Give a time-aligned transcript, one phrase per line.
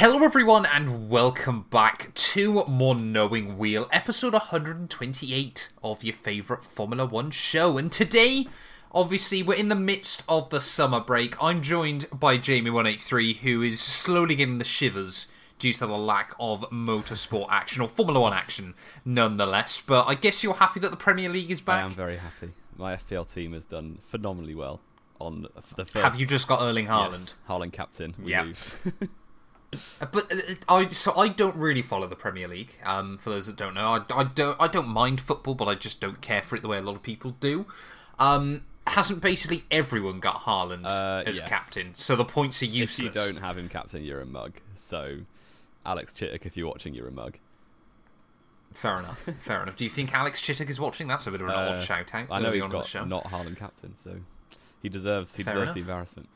[0.00, 7.04] Hello, everyone, and welcome back to More Knowing Wheel, episode 128 of your favourite Formula
[7.04, 7.76] One show.
[7.76, 8.46] And today,
[8.92, 11.36] obviously, we're in the midst of the summer break.
[11.38, 15.26] I'm joined by Jamie183, who is slowly getting the shivers
[15.58, 18.72] due to the lack of motorsport action, or Formula One action,
[19.04, 19.82] nonetheless.
[19.86, 21.82] But I guess you're happy that the Premier League is back?
[21.82, 22.54] I am very happy.
[22.78, 24.80] My FPL team has done phenomenally well
[25.20, 25.46] on
[25.76, 26.02] the first.
[26.02, 27.10] Have you just got Erling Haaland?
[27.10, 28.14] Yes, Haaland captain.
[28.24, 28.50] Yeah.
[29.72, 32.74] Uh, But uh, I so I don't really follow the Premier League.
[32.84, 35.74] Um, for those that don't know, I, I don't I don't mind football, but I
[35.74, 37.66] just don't care for it the way a lot of people do.
[38.18, 41.48] Um, hasn't basically everyone got Haaland Uh, as yes.
[41.48, 41.94] captain?
[41.94, 42.98] So the points are useless.
[42.98, 44.54] if you don't have him captain, you're a mug.
[44.74, 45.20] So,
[45.86, 47.38] Alex Chittick, if you're watching, you're a mug.
[48.74, 49.28] Fair enough.
[49.40, 49.76] Fair enough.
[49.76, 51.06] Do you think Alex Chittick is watching?
[51.08, 52.26] That's a bit of an Uh, odd shout out.
[52.30, 53.04] I know he's on in the got show.
[53.04, 54.16] not Haaland captain, so
[54.82, 56.28] he deserves he Fair deserves the embarrassment.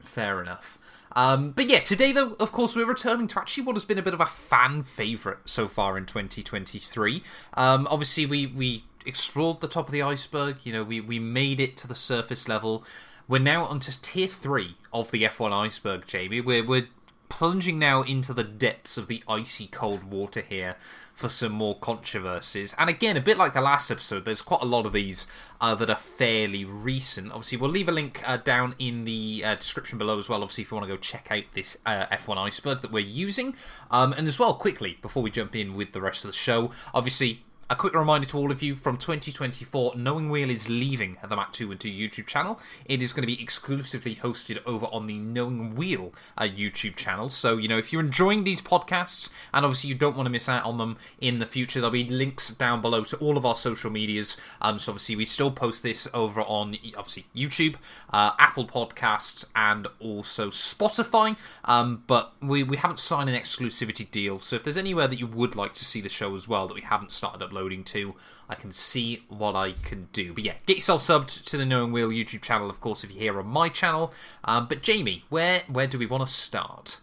[0.00, 0.78] Fair enough.
[1.12, 4.02] Um, but yeah, today though, of course, we're returning to actually what has been a
[4.02, 7.22] bit of a fan favourite so far in 2023.
[7.54, 10.58] Um, obviously, we we explored the top of the iceberg.
[10.64, 12.84] You know, we we made it to the surface level.
[13.28, 16.40] We're now onto tier three of the F1 iceberg, Jamie.
[16.40, 16.88] We're we're
[17.30, 20.76] plunging now into the depths of the icy cold water here
[21.14, 22.74] for some more controversies.
[22.78, 25.26] And again, a bit like the last episode, there's quite a lot of these
[25.60, 27.30] uh, that are fairly recent.
[27.30, 30.42] Obviously, we'll leave a link uh, down in the uh, description below as well.
[30.42, 33.54] Obviously, if you want to go check out this uh, F1 iceberg that we're using.
[33.90, 36.70] Um, and as well, quickly, before we jump in with the rest of the show,
[36.94, 41.36] obviously, a quick reminder to all of you from 2024, Knowing Wheel is leaving the
[41.36, 42.58] Mac 2 and 2 YouTube channel.
[42.84, 47.28] It is going to be exclusively hosted over on the Knowing Wheel uh, YouTube channel.
[47.28, 50.48] So, you know, if you're enjoying these podcasts and obviously you don't want to miss
[50.48, 53.54] out on them in the future, there'll be links down below to all of our
[53.54, 54.36] social medias.
[54.60, 57.76] Um, so, obviously, we still post this over on obviously YouTube,
[58.12, 61.36] uh, Apple Podcasts, and also Spotify.
[61.64, 64.40] Um, but we, we haven't signed an exclusivity deal.
[64.40, 66.74] So, if there's anywhere that you would like to see the show as well that
[66.74, 68.14] we haven't started uploading to,
[68.48, 70.32] I can see what I can do.
[70.32, 73.20] But yeah, get yourself subbed to the Knowing Wheel YouTube channel, of course, if you're
[73.20, 74.12] here on my channel.
[74.44, 76.98] Um, but Jamie, where where do we want to start?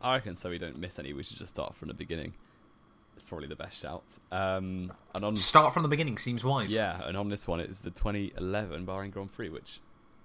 [0.00, 1.12] I reckon so we don't miss any.
[1.12, 2.34] We should just start from the beginning.
[3.16, 4.02] It's probably the best shout.
[4.32, 6.72] Um, and on Start from the beginning seems wise.
[6.72, 9.80] Yeah, and on this one, it's the 2011 Bahrain Grand Prix, which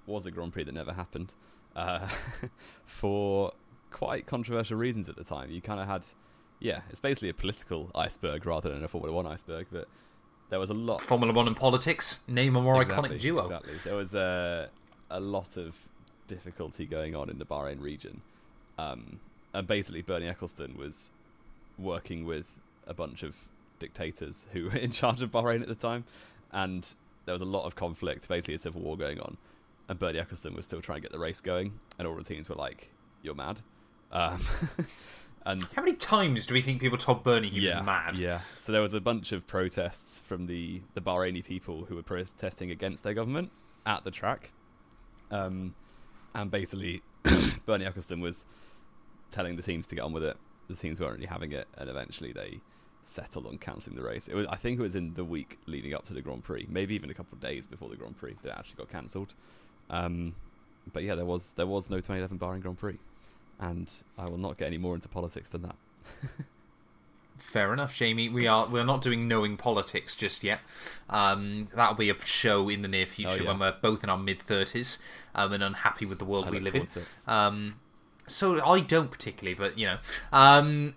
[0.05, 1.33] was a Grand Prix that never happened
[1.75, 2.07] uh,
[2.85, 3.51] for
[3.91, 5.51] quite controversial reasons at the time.
[5.51, 6.05] You kind of had,
[6.65, 9.87] yeah, it's basically a political iceberg rather than a Formula One iceberg, but
[10.49, 10.95] there was a lot.
[10.95, 12.21] Of Formula One and politics.
[12.27, 13.43] Name a more Exactly, iconic duo.
[13.43, 13.73] Exactly.
[13.83, 14.69] There was a,
[15.11, 15.75] a lot of
[16.27, 18.21] difficulty going on in the Bahrain region.
[18.79, 19.19] Um,
[19.53, 21.11] and basically, Bernie Ecclestone was
[21.77, 23.35] working with a bunch of
[23.77, 26.05] dictators who were in charge of Bahrain at the time.
[26.51, 26.87] And
[27.25, 29.37] there was a lot of conflict, basically, a civil war going on.
[29.87, 31.79] And Bernie Ecclestone was still trying to get the race going.
[31.99, 32.89] And all the teams were like,
[33.21, 33.61] you're mad.
[34.11, 34.39] Um,
[35.45, 38.17] and How many times do we think people told Bernie he yeah, was mad?
[38.17, 38.39] Yeah.
[38.57, 42.71] So there was a bunch of protests from the the Bahraini people who were protesting
[42.71, 43.51] against their government
[43.85, 44.51] at the track,
[45.29, 45.75] um,
[46.33, 47.03] and basically
[47.65, 48.45] Bernie Ecclestone was
[49.31, 50.37] telling the teams to get on with it.
[50.67, 52.59] The teams weren't really having it, and eventually they
[53.03, 54.27] settled on cancelling the race.
[54.27, 56.65] It was, I think, it was in the week leading up to the Grand Prix,
[56.67, 59.35] maybe even a couple of days before the Grand Prix that actually got cancelled.
[59.91, 60.33] Um,
[60.91, 62.97] but yeah, there was there was no 2011 Bahrain Grand Prix,
[63.59, 65.75] and I will not get any more into politics than that.
[67.37, 68.29] Fair enough, Jamie.
[68.29, 70.61] We are we're not doing knowing politics just yet.
[71.09, 73.47] Um, that'll be a show in the near future Oh, yeah.
[73.49, 74.97] when we're both in our mid thirties
[75.35, 76.87] um, and unhappy with the world I we live in.
[76.87, 77.15] forward to it.
[77.31, 77.75] Um,
[78.25, 79.97] so I don't particularly, but you know,
[80.31, 80.95] um,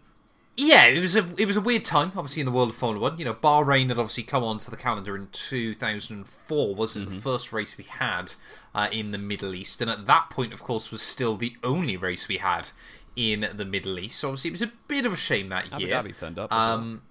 [0.60, 3.00] yeah, it was a it was a weird time, obviously in the world of Formula
[3.10, 3.16] One.
[3.18, 7.06] You know, Bahrain had obviously come onto the calendar in two thousand and four, wasn't
[7.06, 7.16] Mm-hmm.
[7.16, 8.32] the first race we had
[8.74, 11.96] uh, in the Middle East, and at that point, of course, was still the only
[11.96, 12.70] race we had
[13.14, 14.18] in the Middle East.
[14.18, 15.94] So obviously, it was a bit of a shame that Abu year.
[16.02, 16.52] Dhabi turned up.
[16.52, 17.02] Um,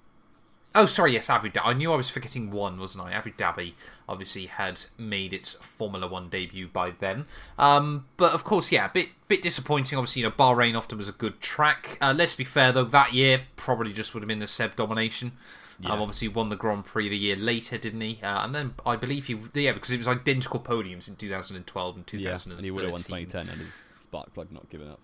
[0.75, 1.61] oh, sorry, yes, Abu Dhabi.
[1.65, 3.11] I knew I was forgetting one, wasn't I?
[3.11, 3.73] Abu Dhabi
[4.07, 7.25] obviously had made its Formula One debut by then.
[7.57, 9.97] Um, but of course, yeah, a bit bit disappointing.
[9.97, 11.97] Obviously, you know, Bahrain often was a good track.
[12.01, 15.33] Uh, let's be fair though, that year probably just would have been the Seb domination.
[15.79, 15.91] Yeah.
[15.91, 18.19] Um, obviously, won the Grand Prix the year later, didn't he?
[18.23, 22.07] Uh, and then I believe he, yeah, because it was identical podiums in 2012 and
[22.07, 22.19] 2013.
[22.19, 24.99] yeah, and he would have won 2010 and his spark plug not given up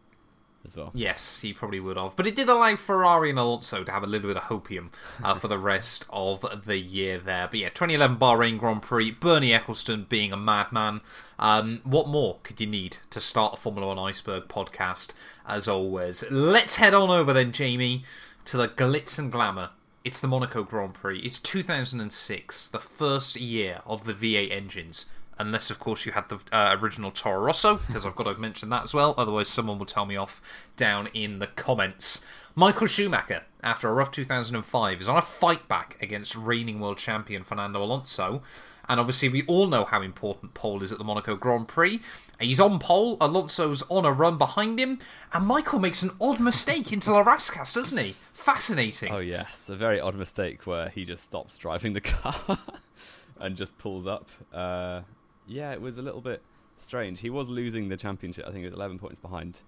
[0.65, 0.91] as well.
[0.93, 2.15] Yes, he probably would have.
[2.15, 4.89] But it did allow Ferrari and Alonso to have a little bit of hopium
[5.23, 7.47] uh, for the rest of the year there.
[7.47, 11.01] But yeah, 2011 Bahrain Grand Prix, Bernie Ecclestone being a madman.
[11.39, 15.11] Um, what more could you need to start a Formula One Iceberg podcast,
[15.45, 16.23] as always?
[16.31, 18.03] Let's head on over then, Jamie,
[18.45, 19.71] to the glitz and glamour.
[20.03, 21.19] It's the Monaco Grand Prix.
[21.19, 25.05] It's 2006, the first year of the V8 engines
[25.37, 28.69] unless of course you had the uh, original Toro Rosso, because I've got to mention
[28.69, 29.13] that as well.
[29.17, 30.41] Otherwise, someone will tell me off
[30.75, 32.25] down in the comments.
[32.55, 37.43] Michael Schumacher, after a rough 2005, is on a fight back against reigning world champion
[37.43, 38.43] Fernando Alonso.
[38.89, 42.01] And obviously, we all know how important pole is at the Monaco Grand Prix.
[42.39, 44.99] He's on pole, Alonso's on a run behind him,
[45.31, 48.15] and Michael makes an odd mistake into La Rascasse, doesn't he?
[48.33, 49.13] Fascinating.
[49.13, 49.69] Oh, yes.
[49.69, 52.57] A very odd mistake where he just stops driving the car
[53.39, 54.29] and just pulls up.
[54.53, 55.01] Uh,
[55.47, 56.41] yeah, it was a little bit
[56.77, 57.19] strange.
[57.19, 58.45] He was losing the championship.
[58.47, 59.61] I think it was 11 points behind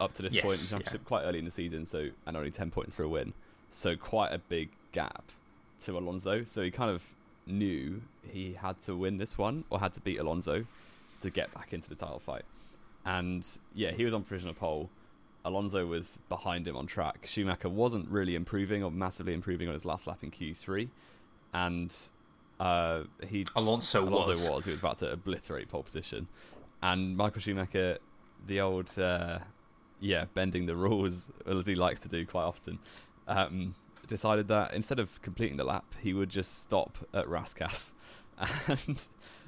[0.00, 0.78] up to this Yes, point in the yeah.
[0.78, 3.32] championship quite early in the season, so and only 10 points for a win.
[3.70, 5.24] So quite a big gap
[5.80, 6.44] to Alonso.
[6.44, 7.02] So he kind of
[7.46, 10.64] knew he had to win this one or had to beat Alonso
[11.22, 12.44] to get back into the title fight.
[13.04, 14.88] And yeah, he was on provisional pole.
[15.44, 17.26] Alonso was behind him on track.
[17.26, 20.88] Schumacher wasn't really improving or massively improving on his last lap in Q3,
[21.52, 21.92] and
[22.60, 24.48] uh, he Alonso, Alonso was.
[24.48, 24.64] was.
[24.64, 26.28] He was about to obliterate pole position,
[26.82, 27.98] and Michael Schumacher,
[28.46, 29.38] the old uh,
[30.00, 32.78] yeah, bending the rules as he likes to do quite often,
[33.28, 33.74] um,
[34.06, 37.94] decided that instead of completing the lap, he would just stop at Rascasse,
[38.68, 39.06] and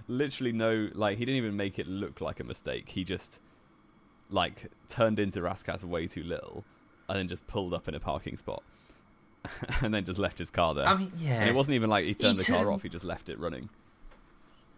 [0.09, 2.89] literally no, like he didn't even make it look like a mistake.
[2.89, 3.41] He just
[4.31, 6.65] like turned into Rascasse way too little,
[7.09, 8.63] and then just pulled up in a parking spot.
[9.83, 10.87] and then just left his car there.
[10.87, 11.41] I mean, yeah.
[11.41, 13.69] and it wasn't even like he turned the car off; he just left it running.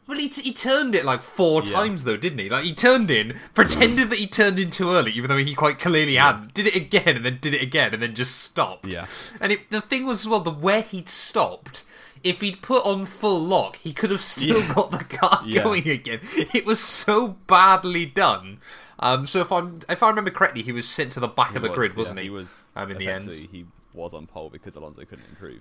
[0.07, 1.73] Well, he, he turned it like four Yeah.
[1.75, 2.49] times though, didn't he?
[2.49, 5.81] Like he turned in, pretended that he turned in too early, even though he quite
[5.81, 6.55] clearly had.
[6.55, 8.93] Did it again, and then did it again, and then just stopped.
[8.93, 9.07] Yeah.
[9.41, 11.85] And it, the thing was, as well, the where he'd stopped.
[12.23, 14.75] If he'd put on full lock, he could have still Yeah.
[14.75, 15.63] got the car Yeah.
[15.65, 16.21] going again.
[16.55, 18.59] It was so badly done.
[19.01, 21.57] Um, so if I'm if I remember correctly, he was sent to the back He
[21.57, 22.25] of the was, grid, wasn't he?
[22.27, 22.65] He was.
[22.77, 23.33] Um, in the end.
[23.33, 25.61] he was on pole because Alonso couldn't improve,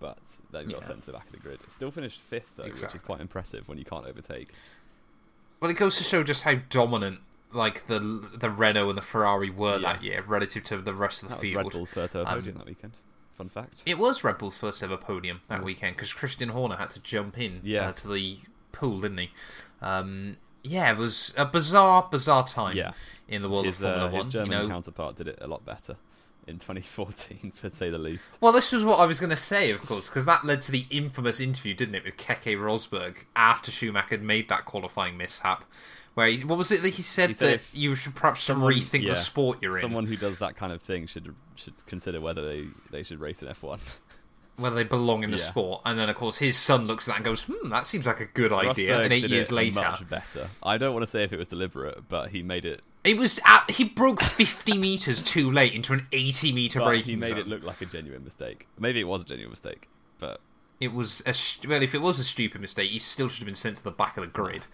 [0.00, 0.18] but
[0.50, 0.86] then got Yeah.
[0.86, 1.60] sent to the back of the grid.
[1.70, 4.52] Still finished fifth though, which is quite impressive when you can't overtake.
[5.60, 7.20] Well, it goes to show just how dominant
[7.52, 9.94] like the the Renault and the Ferrari were Yeah.
[9.94, 11.64] that year relative to the rest of the That was field.
[11.64, 12.92] Red Bull's first ever Um, podium that weekend.
[13.36, 13.82] Fun fact.
[13.86, 17.38] It was Red Bull's first ever podium that weekend because Christian Horner had to jump
[17.38, 17.88] in Yeah.
[17.88, 18.40] uh, to the
[18.72, 19.30] pool, didn't he?
[19.80, 22.92] Um, yeah, it was a bizarre, bizarre time Yeah.
[23.28, 24.30] in the world His, of Formula uh, his One.
[24.30, 25.96] German you know, counterpart did it a lot better
[26.48, 28.38] in 2014, to say the least.
[28.40, 30.72] Well, this was what I was going to say, of course, because that led to
[30.72, 35.64] the infamous interview, didn't it, with Keke Rosberg after Schumacher had made that qualifying mishap,
[36.14, 38.72] where he, what was it that he said He said that you should perhaps someone-
[38.72, 41.74] rethink yeah, the sport you're in, Someone who does that kind of thing should should
[41.86, 43.78] consider whether they, they should race in F1.
[44.56, 45.44] whether they belong in the Yeah.
[45.44, 48.06] sport, and then of course his son looks at that and goes, "Hmm, that seems
[48.06, 50.48] like a good idea." Rosberg and eight years later, much better.
[50.62, 52.82] I don't want to say if it was deliberate, but he made it.
[53.08, 57.16] It was at, he broke 50 meters too late into an 80 meter braking he
[57.16, 57.38] made zone.
[57.38, 58.68] it look like a genuine mistake.
[58.78, 59.88] Maybe it was a genuine mistake,
[60.18, 60.42] but
[60.78, 61.32] It was a
[61.66, 63.90] well, if it was a stupid mistake, he still should have been sent to the
[63.90, 64.66] back of the grid.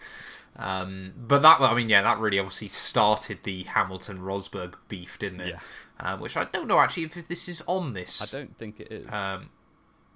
[0.57, 5.41] Um, but that, I mean, yeah, that really obviously started the Hamilton Rosberg beef, didn't
[5.41, 5.49] it?
[5.49, 5.59] Yeah.
[5.97, 8.33] Uh, which I don't know actually if this is on this.
[8.33, 9.07] I don't think it is.
[9.07, 9.49] Um,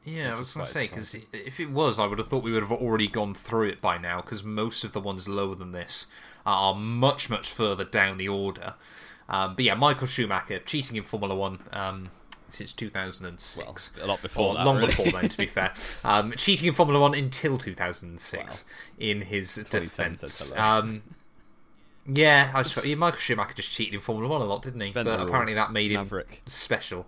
[0.03, 2.51] yeah, I was going to say because if it was, I would have thought we
[2.51, 4.21] would have already gone through it by now.
[4.21, 6.07] Because most of the ones lower than this
[6.45, 8.75] are much, much further down the order.
[9.27, 12.09] Um, but yeah, Michael Schumacher cheating in Formula One um,
[12.49, 13.91] since 2006.
[14.01, 14.87] a lot before Or that, long really.
[14.87, 15.73] before then, to be fair.
[16.03, 18.65] Um, cheating in Formula One until 2006
[18.97, 20.51] in his defence.
[20.55, 21.03] Um,
[22.11, 24.91] yeah, I suppose, yeah, Michael Schumacher just cheated in Formula One a lot, didn't he?
[24.91, 26.41] Bent but apparently that made him Maverick.
[26.47, 27.05] special.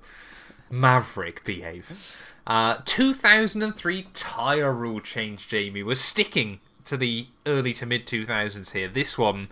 [0.70, 2.34] Maverick behave.
[2.46, 5.84] Uh, 2003 tyre rule change, Jamie.
[5.84, 8.88] We're sticking to the early to mid 2000s here.
[8.88, 9.50] This one,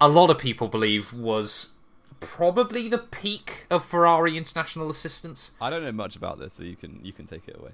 [0.00, 1.72] a lot of people believe, was
[2.20, 5.52] probably the peak of Ferrari international assistance.
[5.60, 7.72] I don't know much about this, so you can you can take it away.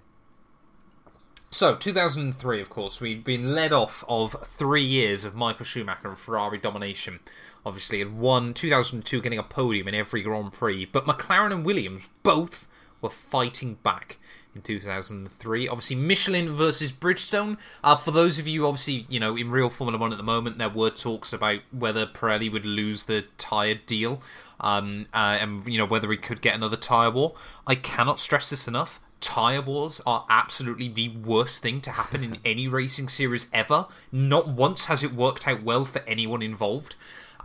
[1.51, 6.19] So, 2003, of course, we'd been led off of three years of Michael Schumacher and
[6.19, 7.21] Ferrari domination.
[7.65, 12.03] Obviously, had won 2002, getting a podium in every Grand Prix, but McLaren and Williams
[12.23, 12.67] both
[13.01, 14.19] were fighting back
[14.57, 15.69] in 2003.
[15.69, 17.59] Obviously, Michelin versus Bridgestone.
[17.85, 20.59] Uh, for those of you, obviously, you know, in real Formula One at the moment,
[20.59, 24.21] there were talks about whether Pirelli would lose the tyre deal,
[24.59, 27.35] um, uh, and you know whether he could get another tyre war.
[27.67, 29.01] I cannot stress this enough.
[29.21, 33.87] Tyre wars are absolutely the worst thing to happen in any racing series ever.
[34.11, 36.97] Not once has it worked out well for anyone involved.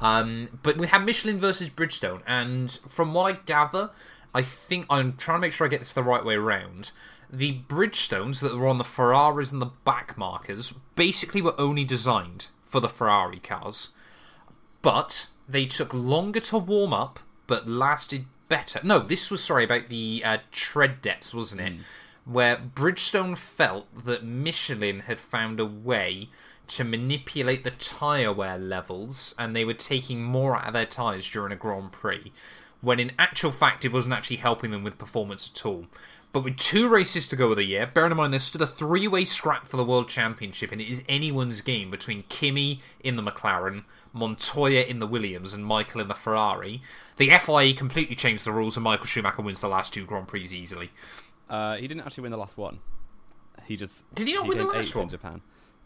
[0.02, 3.92] Um, but we have Michelin versus Bridgestone, and from what I gather,
[4.34, 6.92] I think I'm trying to make sure I get this the right way around.
[7.30, 12.48] The Bridgestones that were on the Ferraris and the back markers basically were only designed
[12.66, 13.90] for the Ferrari cars,
[14.82, 18.80] but they took longer to warm up, but lasted better.
[18.84, 21.74] No, this was sorry about the uh, tread depths, wasn't it?
[22.26, 26.30] Where Bridgestone felt that Michelin had found a way
[26.72, 31.30] to manipulate the tyre wear levels, and they were taking more out of their tyres
[31.30, 32.32] during a Grand Prix,
[32.80, 35.88] when in actual fact it wasn't actually helping them with performance at all.
[36.34, 38.68] But with two races to go of the year, bearing in mind there's still a
[38.68, 43.18] three way scrap for the World Championship, and it is anyone's game between Kimi in
[43.18, 46.82] the McLaren, Montoya in the Williams, and Michael in the Ferrari.
[47.18, 50.44] The FIA completely changed the rules, and Michael Schumacher wins the last two Grand Prix
[50.54, 50.92] easily.
[51.50, 52.80] Uh, he didn't actually win the last one.
[53.66, 55.04] He just Did he not win the last one?
[55.04, 55.42] in Japan.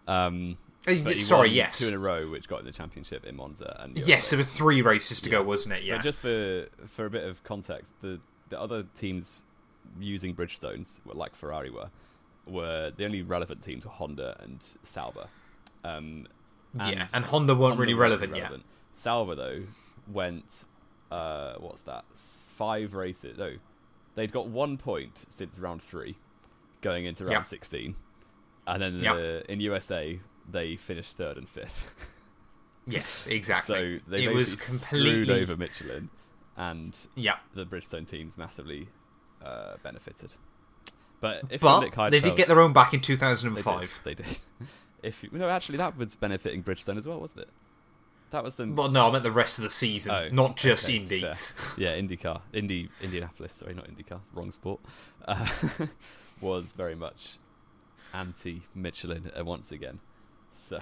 [0.08, 1.80] Um, but he sorry, yes.
[1.80, 3.78] two in a row, which got the championship in Monza.
[3.80, 4.30] And Yes, USA.
[4.36, 5.84] there were three races to go, wasn't it?
[5.84, 5.96] Yeah.
[5.98, 9.44] But just for for a bit of context, the the other teams
[10.00, 11.90] using Bridgestones, like Ferrari were,
[12.46, 15.28] were the only relevant teams were Honda and Sauber.
[15.84, 16.28] Um,
[16.76, 18.52] yeah, and Honda weren't Honda really weren't relevant yet.
[18.96, 19.64] Sauber though
[20.12, 20.66] went,
[21.12, 22.06] uh, what's that?
[22.14, 23.38] Five races.
[23.38, 23.54] No,
[24.16, 26.16] they'd got one point since round three,
[26.82, 27.42] going into round Yeah.
[27.42, 27.96] sixteen,
[28.68, 29.14] and then Yeah.
[29.16, 31.88] the, in USA they finished third and fifth.
[32.88, 34.00] Yes, exactly.
[34.00, 36.10] so they it was completely screwed over Michelin,
[36.56, 38.90] and Yeah, the Bridgestone teams massively
[39.44, 40.34] uh, benefited.
[41.20, 43.82] But if but Heidfeld, they did get their own back in they 2005.
[43.82, 44.38] did, they did.
[45.02, 47.50] If you, no, actually, that was benefiting Bridgestone as well, wasn't it?
[48.32, 48.66] That was the.
[48.68, 51.22] Well, no, I meant the rest of the season, Oh, not just okay, Indy.
[51.22, 51.36] fair.
[51.78, 53.54] Yeah, IndyCar, Indy, Indianapolis.
[53.54, 54.22] Sorry, not IndyCar.
[54.34, 54.80] Wrong sport.
[55.28, 55.48] Uh,
[56.42, 57.38] was very much
[58.14, 60.00] anti Michelin uh, once again.
[60.56, 60.80] So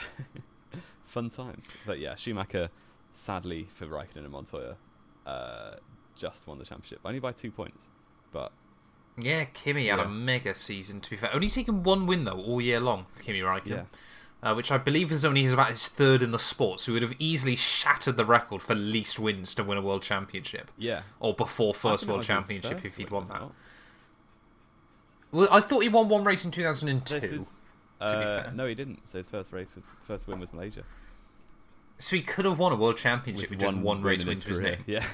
[1.05, 1.65] fun times.
[1.85, 2.69] But yeah, Schumacher,
[3.13, 4.77] sadly for Raikkonen and Montoya,
[5.25, 5.75] uh,
[6.15, 7.89] just won the championship only by two points.
[8.31, 8.51] But
[9.17, 11.01] Yeah, Kimi had a mega season.
[11.01, 13.69] To be fair, only taken one win though all year long for Kimi Raikkonen.
[13.69, 13.83] yeah,
[14.43, 16.93] uh, which I believe is only his about his third in the sport, so he
[16.93, 21.01] would have easily shattered the record for least wins to win a world championship, yeah.
[21.19, 23.43] or before first world championship if he'd won that.
[25.31, 27.37] Well, I thought he won one race in 2002, is, be
[28.01, 28.51] uh, fair.
[28.53, 29.07] No, he didn't.
[29.09, 30.83] So his first race was first win was Malaysia.
[31.99, 34.43] so he could have won a world championship with, just one race in win his
[34.43, 34.83] to his name.
[34.85, 35.05] Yeah.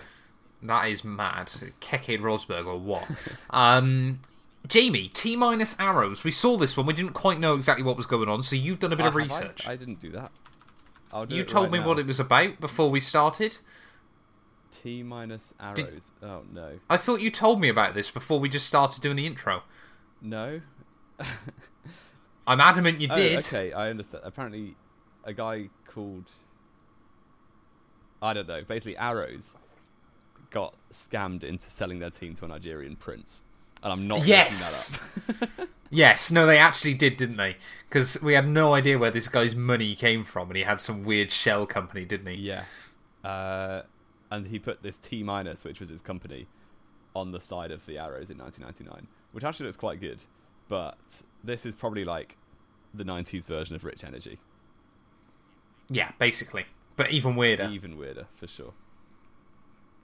[0.62, 1.48] That is mad.
[1.80, 3.08] Keke Rosberg or what?
[3.52, 4.20] um,
[4.68, 6.24] Jamie, T minus arrows.
[6.26, 6.86] We saw this one.
[6.86, 9.08] We didn't quite know exactly what was going on, so you've done a bit Oh,
[9.08, 9.24] of have I?
[9.24, 9.68] research.
[9.68, 10.32] I, didn't do that.
[11.14, 11.88] I'll do you told right me now.
[11.88, 13.58] what it was about before we started.
[14.84, 16.12] T minus arrows.
[16.22, 19.26] Oh no, I thought you told me about this before we just started doing the
[19.26, 19.64] intro.
[20.22, 20.62] no.
[22.48, 23.40] I'm adamant you Oh, did.
[23.40, 24.24] okay, I understand.
[24.26, 24.76] Apparently,
[25.24, 26.26] a guy called
[28.22, 28.62] I don't know.
[28.64, 29.56] Basically, arrows
[30.52, 33.44] got scammed into selling their team to a Nigerian prince,
[33.84, 35.00] and I'm not Yes.
[35.28, 35.68] making that up.
[35.92, 37.58] Yes, no, they actually did, didn't they?
[37.90, 41.04] Because we had no idea where this guy's money came from, and he had some
[41.04, 42.36] weird shell company, didn't he?
[42.36, 42.92] Yes.
[43.24, 43.82] Uh,
[44.30, 46.46] and he put this T minus, which was his company,
[47.16, 50.20] on the side of the arrows in 1999, which actually looks quite good.
[50.68, 51.00] But
[51.44, 52.38] this is probably like
[52.94, 54.40] the 90s version of Rich Energy.
[55.90, 56.66] Yeah, basically,
[56.96, 57.70] but even weirder.
[57.72, 58.74] Even weirder, for sure.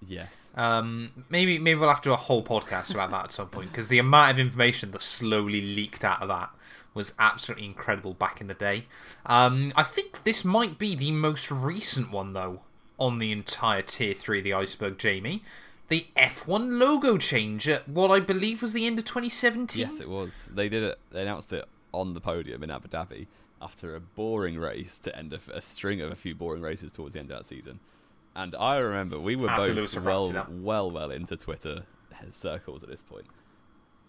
[0.08, 0.50] Yes.
[0.56, 3.72] Um, maybe maybe we'll have to do a whole podcast about that at some point
[3.72, 6.50] because the amount of information that slowly leaked out of that
[6.94, 8.86] was absolutely incredible back in the day.
[9.26, 12.62] Um, I think this might be the most recent one though
[13.00, 15.44] on the entire tier three, the iceberg, Jamie.
[15.88, 19.80] The F1 logo change at what I believe was the end of 2017.
[19.82, 20.48] Yes, it was.
[20.52, 21.00] They did it.
[21.12, 23.28] They announced it on the podium in Abu Dhabi
[23.62, 27.14] after a boring race to end a, a string of a few boring races towards
[27.14, 27.80] the end of that season.
[28.36, 30.52] And I remember we were After both Lewis well, wrapped it up.
[30.52, 31.84] well, well into Twitter
[32.32, 33.26] circles at this point.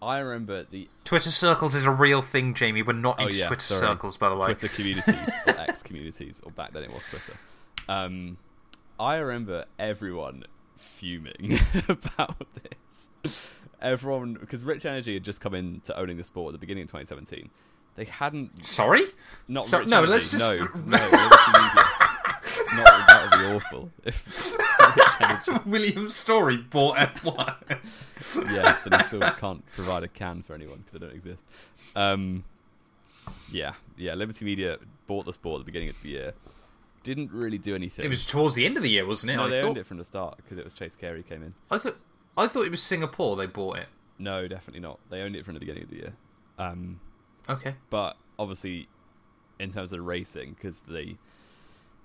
[0.01, 2.81] I remember the Twitter circles is a real thing, Jamie.
[2.81, 3.81] We're not Oh, into yeah, Twitter sorry.
[3.81, 4.45] circles, by the way.
[4.45, 7.33] Twitter communities or X communities, or back then it was Twitter.
[7.87, 8.37] Um,
[8.99, 10.43] I remember everyone
[10.77, 12.45] fuming about
[13.23, 13.51] this.
[13.81, 16.89] Everyone, because Rich Energy had just come into owning the sport at the beginning of
[16.89, 17.49] 2017.
[17.95, 19.03] They hadn't Sorry?
[19.47, 20.97] not So- Rich no, Energy, let's just- no, no,
[22.75, 23.91] Not that would be awful.
[24.03, 27.55] If William Storey bought F1.
[28.51, 31.45] yes, and he still can't provide a can for anyone because they don't exist.
[31.95, 32.43] Um,
[33.51, 34.13] yeah, yeah.
[34.15, 36.33] Liberty Media bought the sport at the beginning of the year.
[37.07, 38.03] Didn't really do anything.
[38.03, 39.37] it was towards the end of the year, wasn't it?
[39.37, 39.67] no, I they thought.
[39.69, 41.53] owned it from the start because it was Chase Carey came in.
[41.71, 41.97] I thought
[42.37, 43.87] I thought it was Singapore they bought it.
[44.19, 44.99] No, definitely not.
[45.09, 46.13] They owned it from the beginning of the year.
[46.59, 46.99] Um,
[47.49, 47.75] Okay.
[47.89, 48.89] but obviously,
[49.59, 51.15] in terms of racing, because the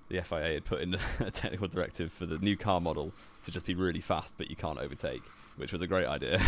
[0.09, 3.13] the FIA had put in a technical directive for the new car model
[3.45, 5.23] to just be really fast, but you can't overtake,
[5.57, 6.39] which was a great idea.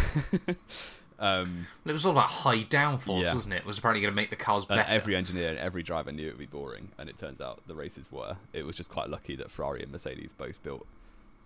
[1.19, 3.35] um, It was all about high downforce, Yeah.
[3.35, 3.59] wasn't it?
[3.59, 4.91] It was apparently going to make the cars and better.
[4.91, 7.75] every engineer and every driver knew it would be boring, and it turns out the
[7.75, 8.37] races were.
[8.53, 10.87] It was just quite lucky that Ferrari and Mercedes both built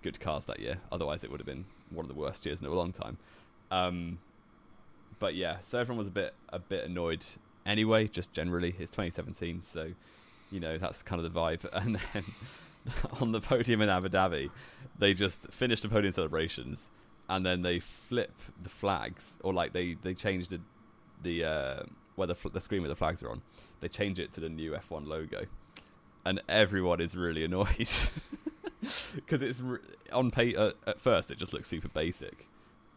[0.03, 0.79] good cars that year.
[0.93, 3.19] Otherwise, it would have been one of the worst years in a long time.
[3.71, 4.19] Um,
[5.19, 7.25] but yeah, so everyone was a bit a bit annoyed
[7.67, 8.71] anyway, just generally.
[8.79, 9.93] It's 2017, so
[10.51, 11.67] You know, that's kind of the vibe.
[11.75, 12.25] And then
[13.21, 14.51] on the podium in Abu Dhabi,
[14.99, 16.91] they just finished the podium celebrations,
[17.29, 18.33] and then they flip
[18.63, 20.61] the flags, or like they they change the
[21.23, 21.83] the uh,
[22.17, 23.43] where the the screen where the flags are on.
[23.81, 25.47] They change it to the new F1 logo,
[26.25, 27.89] and everyone is really annoyed.
[29.17, 29.81] Because it's re-
[30.13, 32.47] on pay uh, at first it just looks super basic,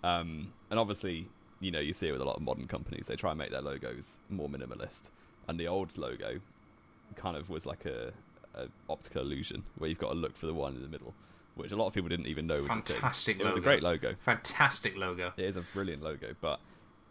[0.03, 1.27] um, and obviously
[1.59, 3.07] you know you see it with a lot of modern companies.
[3.07, 5.09] They try and make their logos more minimalist,
[5.47, 6.39] and the old logo
[7.15, 8.13] kind of was like a,
[8.53, 11.15] a optical illusion where you've got to look for the one in the middle,
[11.61, 13.45] which a lot of people didn't even know was Fantastic a thing.
[13.45, 14.15] It was a great logo.
[14.19, 15.33] Fantastic logo.
[15.37, 16.59] It is a brilliant logo, but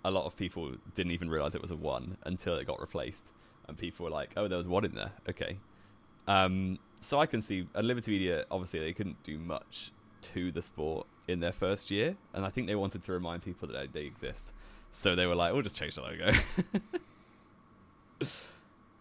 [0.04, 3.32] a lot of people didn't even realize it was a one until it got replaced,
[3.68, 5.58] and people were like, "Oh, there was one in there." Okay,
[6.26, 8.44] um, so I can see at Liberty Media.
[8.50, 9.92] Obviously, they couldn't do much
[10.22, 13.68] to the sport in their first year, and I think they wanted to remind people
[13.68, 14.52] that they, they exist.
[14.90, 16.32] So they were like, "We'll just change the logo."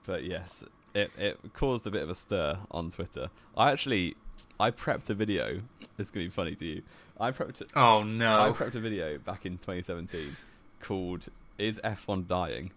[0.05, 0.63] but yes,
[0.93, 3.29] it it caused a bit of a stir on Twitter.
[3.57, 4.15] I actually
[4.59, 5.61] I prepped a video.
[5.97, 6.81] This is gonna be funny to you.
[7.19, 8.41] I prepped Oh no!
[8.41, 10.35] I prepped a video back in 2017
[10.81, 12.71] called "Is F1 Dying?"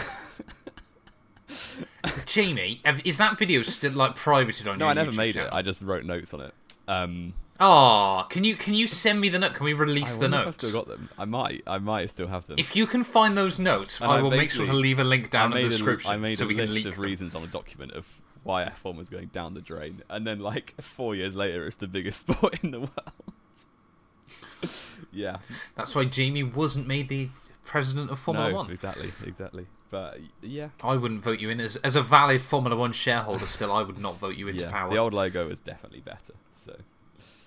[2.26, 4.80] Jamie, is that video still like privated on YouTube?
[4.80, 5.48] No, I never YouTube made channel?
[5.48, 5.54] it.
[5.54, 6.54] I just wrote notes on it.
[6.88, 9.54] Um, Oh, can you can you send me the note?
[9.54, 11.08] Can we I release the wonder if I've still got them.
[11.18, 11.62] I might.
[11.66, 12.58] I might still have them.
[12.58, 15.30] If you can find those notes, I I will make sure to leave a link
[15.30, 17.04] down I in the description I made so a we can list leak of them.
[17.04, 18.06] reasons on a document of
[18.46, 21.88] why F1 was going down the drain, and then like four years later, it's the
[21.88, 22.92] biggest sport in the world.
[25.12, 25.38] yeah,
[25.74, 27.28] That's why Jamie wasn't made the
[27.64, 28.70] president of Formula no, One.
[28.70, 29.66] exactly, exactly.
[29.90, 33.46] But yeah, I wouldn't vote you in as as a valid Formula One shareholder.
[33.46, 34.70] Still, I would not vote you into yeah.
[34.70, 34.90] power.
[34.90, 36.34] The old logo is definitely better.
[36.54, 36.76] So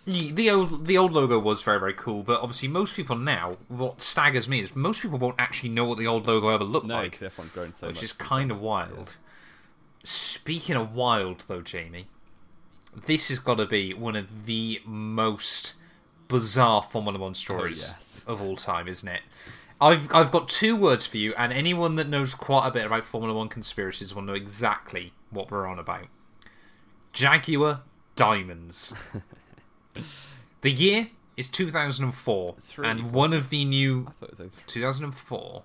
[0.06, 4.02] the old the old logo was very very cool, but obviously most people now, what
[4.02, 6.96] staggers me is most people won't actually know what the old logo ever looked no,
[6.96, 8.04] like, because F1's grown so which much.
[8.04, 9.18] is kind of wild.
[10.04, 12.08] Speaking of wild, though, Jamie,
[13.06, 15.74] this has got to be one of the most
[16.28, 18.22] bizarre Formula One oh, stories Oh, yes.
[18.26, 19.22] of all time, isn't it?
[19.82, 23.06] I've I've got two words for you, and anyone that knows quite a bit about
[23.06, 26.08] Formula One conspiracies will know exactly what we're on about.
[27.14, 27.82] Jaguar
[28.16, 28.94] diamonds.
[30.62, 35.64] the year is 2004, Three, and one of the new I thought it was 2004,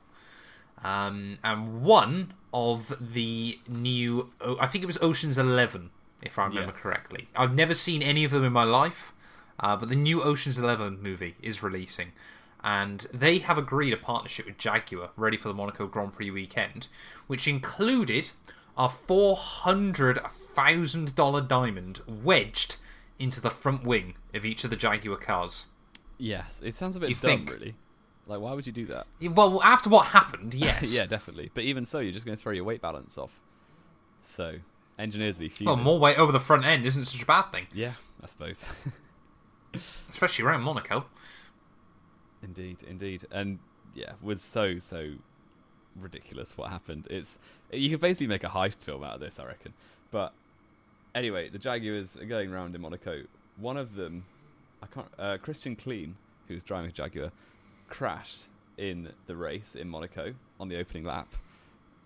[0.84, 5.90] um, and one of the new, I think it was Ocean's Eleven,
[6.22, 6.82] if I remember Yes.
[6.82, 7.28] correctly.
[7.34, 9.12] I've never seen any of them in my life,
[9.58, 12.12] uh, but the new Ocean's Eleven movie is releasing,
[12.62, 16.86] and they have agreed a partnership with Jaguar, ready for the Monaco Grand Prix weekend,
[17.26, 18.30] which included
[18.76, 22.76] a four hundred thousand dollar diamond wedged
[23.18, 25.66] into the front wing of each of the Jaguar cars.
[26.18, 27.50] Yes, it sounds a bit You dumb, think?
[27.50, 27.74] really.
[28.26, 29.06] Like, why would you do that?
[29.20, 30.94] Well, after what happened, yes.
[30.94, 31.50] yeah, definitely.
[31.52, 33.38] But even so, you're just going to throw your weight balance off.
[34.22, 34.56] So,
[34.98, 37.92] engineers be Well, more weight over the front end isn't such a bad thing, Yeah,
[38.22, 38.64] I suppose.
[39.74, 41.04] especially around Monaco.
[42.42, 43.26] indeed, indeed.
[43.30, 43.58] And
[43.94, 45.12] yeah, was so so
[45.96, 47.06] ridiculous what happened.
[47.10, 47.38] It's
[47.72, 49.74] you could basically make a heist film out of this, I reckon.
[50.10, 50.32] But
[51.14, 53.24] anyway, the Jaguars are going around in Monaco.
[53.56, 54.24] One of them,
[54.82, 55.08] I can't.
[55.18, 56.14] Uh, Christian Klien,
[56.48, 57.30] who's driving a Jaguar,
[57.96, 61.32] crashed in the race in Monaco on the opening lap,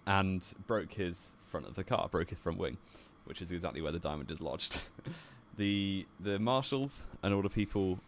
[0.06, 2.76] and broke his front of the car, broke his front wing,
[3.24, 4.82] which is exactly where the diamond is lodged.
[5.56, 7.98] the the marshals and all the people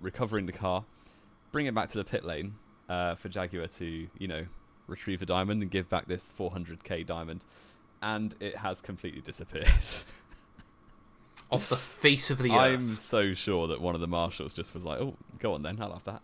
[0.00, 0.84] recovering the car
[1.52, 2.54] bring it back to the pit lane
[2.88, 4.44] uh, for Jaguar to, you know,
[4.86, 7.44] retrieve the diamond and give back this 400k diamond,
[8.02, 9.66] and it has completely disappeared.
[11.50, 14.74] Off the face of the earth I'm so sure that one of the marshals just
[14.74, 16.20] was like, "Oh, go on then, I'll have that."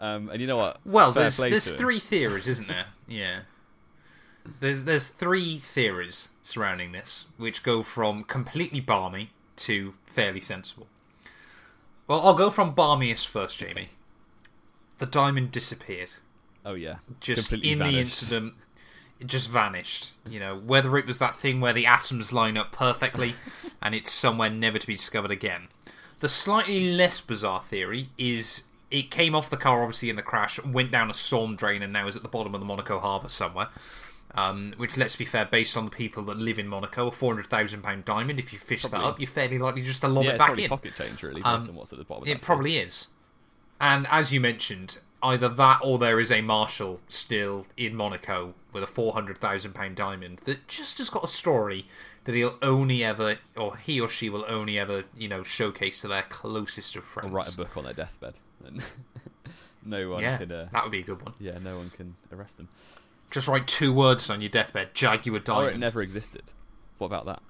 [0.00, 0.78] Um, and you know what?
[0.84, 2.86] Well, Fair there's there's three theories, isn't there?
[3.06, 3.40] Yeah.
[4.60, 10.86] There's there's three theories surrounding this, which go from completely balmy to fairly sensible.
[12.06, 13.90] Well, I'll go from balmiest first, Jamie.
[14.98, 16.14] The diamond disappeared.
[16.64, 18.54] Oh yeah, just completely in the incident
[19.20, 22.72] it just vanished you know whether it was that thing where the atoms line up
[22.72, 23.34] perfectly
[23.82, 25.68] and it's somewhere never to be discovered again
[26.20, 30.62] the slightly less bizarre theory is it came off the car obviously in the crash
[30.64, 33.28] went down a storm drain and now is at the bottom of the monaco harbour
[33.28, 33.68] somewhere
[34.36, 37.82] um, which let's be fair based on the people that live in monaco a 400000
[37.82, 40.38] pound diamond if you fish that up you're fairly likely just to lob Yeah, it
[40.38, 42.28] back probably in pocket change really, based Um, on what's at the bottom.
[42.28, 43.08] It probably is.
[43.80, 48.82] And as you mentioned, either that or there is a marshal still in Monaco with
[48.82, 51.86] a four hundred thousand pound diamond that just has got a story
[52.24, 56.08] that he'll only ever, or he or she will only ever, you know, showcase to
[56.08, 57.30] their closest of friends.
[57.32, 58.34] Or write a book on their deathbed.
[59.84, 60.52] No one Yeah, can.
[60.52, 61.34] Uh, that would be a good one.
[61.40, 62.68] yeah, no one can arrest them.
[63.30, 65.66] Just write two words on your deathbed: Jaguar diamond.
[65.66, 66.52] Or it never existed.
[66.98, 67.42] What about that?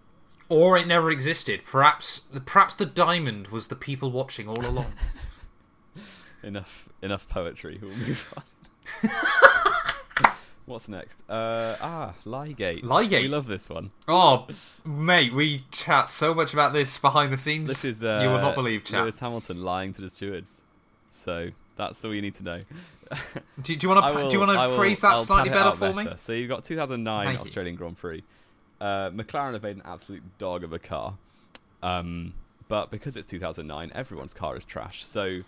[0.49, 1.63] Or it never existed.
[1.65, 4.93] Perhaps, the, perhaps the diamond was the people watching all along.
[6.43, 7.79] enough, enough poetry.
[7.81, 9.11] We'll move on.
[10.67, 11.21] What's next?
[11.29, 12.85] Uh, ah, Liegate.
[12.85, 13.23] Liegate.
[13.23, 13.91] We love this one.
[14.07, 14.47] oh,
[14.85, 17.69] mate, we chat so much about this behind the scenes.
[17.69, 19.03] This is uh, you will not believe, chat.
[19.03, 20.60] Lewis Hamilton lying to the stewards.
[21.11, 22.61] So that's all you need to know.
[23.63, 25.93] Do, do you want to do you want to phrase that I'll slightly better for
[25.93, 26.09] me?
[26.19, 27.45] So you've got 2009 Thank you.
[27.45, 28.23] Australian Grand Prix.
[28.81, 31.15] Uh, McLaren have made an absolute dog of a car,
[31.83, 32.33] um,
[32.69, 35.05] but because it's 2009, everyone's car is trash.
[35.05, 35.41] So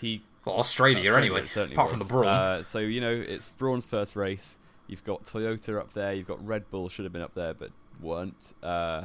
[0.00, 2.26] he Well, Australia, Australia, anyway, certainly apart from the Brawn.
[2.26, 4.58] Uh, so you know, it's Brawn's first race.
[4.86, 6.12] You've got Toyota up there.
[6.12, 8.54] You've got Red Bull should have been up there, but weren't.
[8.62, 9.04] Uh,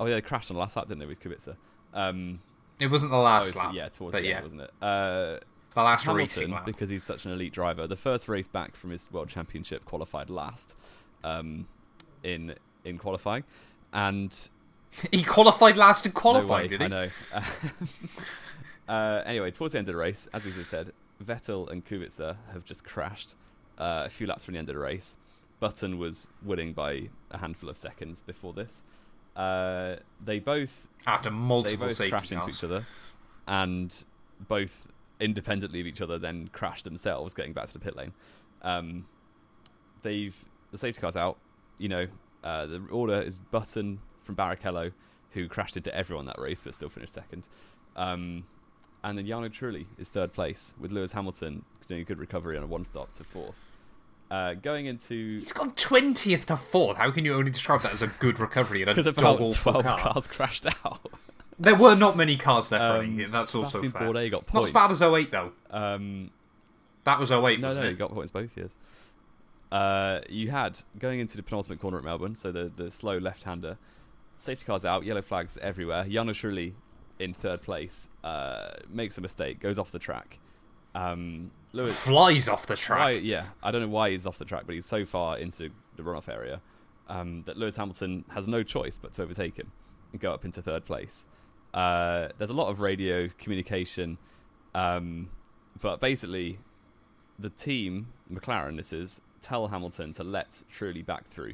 [0.00, 1.56] oh yeah, they crashed on the last lap, didn't they, with Kubica?
[1.92, 2.40] Um,
[2.78, 4.70] it wasn't the oh, last it's- lap, yeah, towards but the yeah, end, wasn't it?
[4.80, 5.38] Uh,
[5.74, 6.64] the last racing lap.
[6.64, 10.30] because he's such an elite driver, the first race back from his world championship qualified
[10.30, 10.74] last
[11.22, 11.66] um,
[12.22, 13.44] in in qualifying,
[13.92, 14.48] and
[15.12, 16.86] He qualified last in no qualifying, way, did he?
[16.86, 17.08] I know.
[18.88, 20.92] uh, anyway, towards the end of the race, as we just said,
[21.24, 23.34] Vettel and Kubica have just crashed
[23.78, 25.16] uh, a few laps from the end of the race.
[25.60, 28.84] Button was winning by a handful of seconds before this.
[29.36, 32.84] Uh, they both After they multiple both safety crashed into each other,
[33.46, 33.94] and
[34.48, 34.88] both
[35.20, 38.12] independently of each other then crashed themselves, getting back to the pit lane.
[38.62, 39.06] Um,
[40.02, 40.36] they've
[40.72, 41.36] the safety car's out.
[41.78, 42.06] You know,
[42.42, 44.92] uh, the order is Button from Barrichello,
[45.32, 47.46] who crashed into everyone that race but still finished second.
[47.94, 48.44] Um,
[49.04, 52.62] and then Jarno Trulli is third place with Lewis Hamilton doing a good recovery on
[52.62, 53.54] a one stop to fourth.
[54.30, 56.98] Uh, going into He's gone twentieth to fourth.
[56.98, 59.98] How can you only describe that as a good recovery because about twelve car?
[59.98, 61.00] cars crashed out.
[61.58, 63.16] There were not many cars there Um.
[63.30, 64.02] That's also Sebastian fair.
[64.08, 64.72] Bourdais got points.
[64.74, 65.52] Not as bad as 08 though.
[65.70, 66.30] Um,
[67.04, 67.92] That was 08, No, wasn't no, it?
[67.92, 68.74] you got points both years.
[69.72, 73.78] Uh, you had going into the penultimate corner at Melbourne, so the the slow left-hander,
[74.36, 76.04] safety cars out, yellow flags everywhere.
[76.04, 76.74] Jarno Trulli
[77.18, 80.38] in third place uh, makes a mistake, goes off the track.
[80.94, 82.98] Um, Lewis, Flies off the track.
[82.98, 85.70] why, yeah, I don't know why he's off the track, but he's so far into
[85.96, 86.60] the runoff area
[87.08, 89.70] um, that Lewis Hamilton has no choice but to overtake him
[90.12, 91.26] and go up into third place.
[91.74, 94.16] Uh, there's a lot of radio communication,
[94.74, 95.28] um,
[95.80, 96.58] but basically,
[97.38, 101.52] the team, McLaren, this is, tell Hamilton to let Trulli back through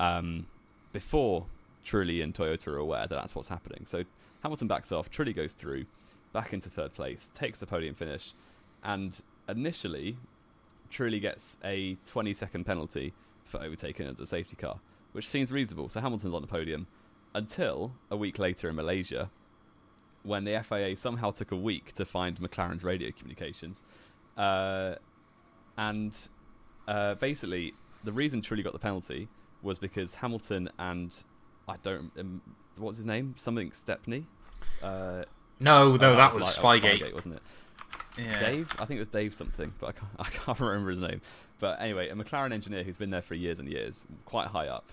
[0.00, 0.46] um,
[0.92, 1.44] before
[1.84, 3.84] Trulli and Toyota are aware that that's what's happening.
[3.84, 4.04] So
[4.42, 5.84] Hamilton backs off, Trulli goes through,
[6.32, 8.32] back into third place, takes the podium finish,
[8.82, 10.16] and initially,
[10.92, 13.12] Trulli gets a 20 second penalty
[13.44, 14.80] for overtaking the safety car,
[15.12, 15.88] which seems reasonable.
[15.88, 16.86] So Hamilton's on the podium
[17.34, 19.30] until a week later in Malaysia,
[20.22, 23.82] when the FIA somehow took a week to find McLaren's radio communications.
[24.36, 24.94] Uh,
[25.76, 26.16] and
[26.88, 29.28] uh, basically, the reason Trulli got the penalty
[29.62, 31.14] was because Hamilton and
[31.68, 32.40] I don't um,
[32.76, 34.26] what's his name something Stepney.
[34.82, 35.24] Uh,
[35.60, 37.12] No, no, oh, that like- was oh, Spygate.
[37.14, 37.42] wasn't it?
[38.18, 38.38] Yeah.
[38.38, 41.20] Dave, I think it was Dave something, but I can't, I can't remember his name.
[41.58, 44.90] But anyway, a McLaren engineer who's been there for years and years, quite high up.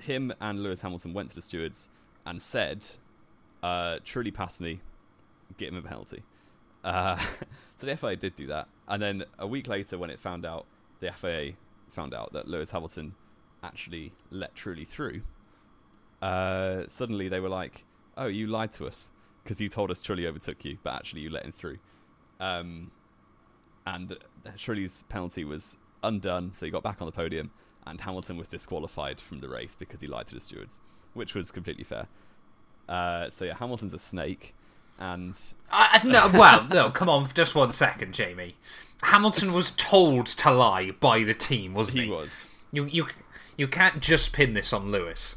[0.00, 1.90] Him and Lewis Hamilton went to the stewards
[2.24, 2.86] and said,
[3.62, 4.80] uh, "Trulli passed me,
[5.58, 6.22] get him a penalty."
[6.82, 7.16] Uh,
[7.78, 10.66] so the FIA did do that, and then a week later, when it found out,
[11.00, 11.52] the FIA
[11.90, 13.14] found out that Lewis Hamilton
[13.62, 15.20] actually let Trulli through.
[16.22, 17.84] Uh, suddenly, they were like,
[18.16, 19.10] "Oh, you lied to us
[19.42, 21.78] because you told us Trulli overtook you, but actually you let him through."
[22.40, 22.90] Um,
[23.86, 24.16] and
[24.56, 27.50] Trulli's penalty was undone, so he got back on the podium,
[27.86, 30.80] and Hamilton was disqualified from the race because he lied to the stewards,
[31.14, 32.06] which was completely fair.
[32.88, 34.54] Uh, so yeah, Hamilton's a snake,
[34.98, 35.38] and
[35.70, 38.56] I, I- no, well, no, come on, just one second, Jamie.
[39.02, 42.04] Hamilton was told to lie by the team, wasn't he?
[42.06, 42.48] he was.
[42.72, 43.06] You, you,
[43.56, 45.36] you can't just pin this on Lewis.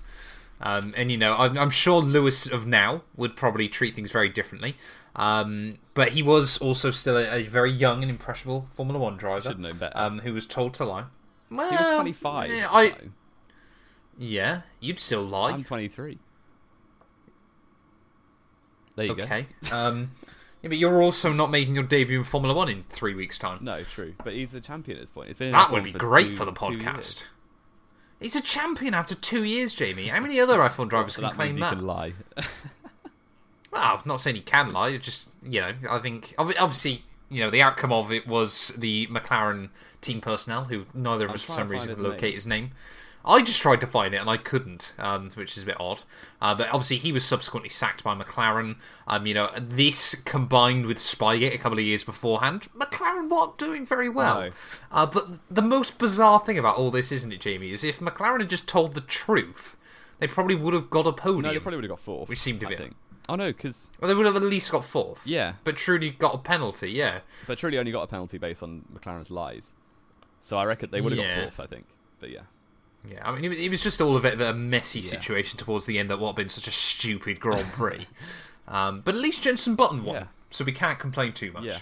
[0.66, 4.30] Um, and you know, I'm, I'm sure Lewis of now would probably treat things very
[4.30, 4.76] differently.
[5.16, 9.50] Um, but he was also still a, a very young and impressionable Formula One driver.
[9.50, 9.98] Should know better.
[9.98, 11.04] Um, who was told to lie.
[11.52, 12.50] Well, he was 25.
[12.52, 13.14] Yeah, I, time.
[14.18, 15.52] yeah, you'd still lie.
[15.52, 16.18] I'm 23.
[18.96, 19.24] There you go.
[19.24, 19.48] okay.
[19.72, 20.12] Um,
[20.62, 23.60] yeah, but you're also not making your debut in Formula One in three weeks' time.
[23.62, 25.28] No, true, but he's a champion at this point.
[25.28, 26.84] He's been That would be for great two- for the two years.
[26.84, 27.26] podcast.
[28.24, 30.08] He's a champion after two years, Jamie.
[30.08, 31.74] How many other F1 drivers can that claim that?
[31.74, 32.14] can lie.
[33.74, 34.90] Well, I'm not saying he can lie.
[34.90, 39.08] it's Just you know, I think obviously you know the outcome of it was the
[39.08, 42.72] McLaren team personnel, who neither of I'm us for some reason could locate his name.
[43.26, 46.02] I just tried to find it and I couldn't, um, which is a bit odd.
[46.42, 48.76] Uh, but obviously he was subsequently sacked by McLaren.
[49.08, 53.86] Um, you know, this combined with Spygate a couple of years beforehand, McLaren weren't doing
[53.86, 54.42] very well.
[54.42, 54.50] No.
[54.92, 58.42] Uh, but the most bizarre thing about all this, isn't it, Jamie, is if McLaren
[58.42, 59.78] had just told the truth,
[60.20, 61.44] they probably would have got a podium.
[61.44, 62.28] No, they probably would have got fourth.
[62.30, 62.90] Which seemed to be-.
[63.30, 65.26] Oh no, because Well, they would have at least got fourth.
[65.26, 67.20] yeah, But Trulli got a penalty, yeah.
[67.48, 69.76] but Trulli only got a penalty based on McLaren's lies.
[70.42, 71.36] So I reckon they would have Yeah.
[71.46, 71.60] got fourth.
[71.62, 71.86] I think,
[72.20, 72.42] but yeah,
[73.10, 75.10] Yeah, I mean, it, was just all of it a messy Yeah.
[75.12, 78.08] situation towards the end that what had been such a stupid Grand Prix.
[78.68, 80.26] um, but at least Jenson Button won, Yeah.
[80.50, 81.64] so we can't complain too much.
[81.66, 81.80] yeah,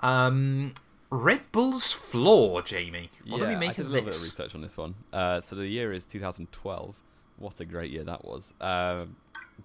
[0.00, 0.74] Um,
[1.10, 3.10] Red Bull's flaw, Jamie.
[3.26, 3.44] What yeah.
[3.44, 4.94] do we I make did a of little bit of research on this one.
[5.12, 6.94] Uh, so the year is 2012.
[7.38, 8.52] What a great year that was.
[8.60, 9.04] Uh,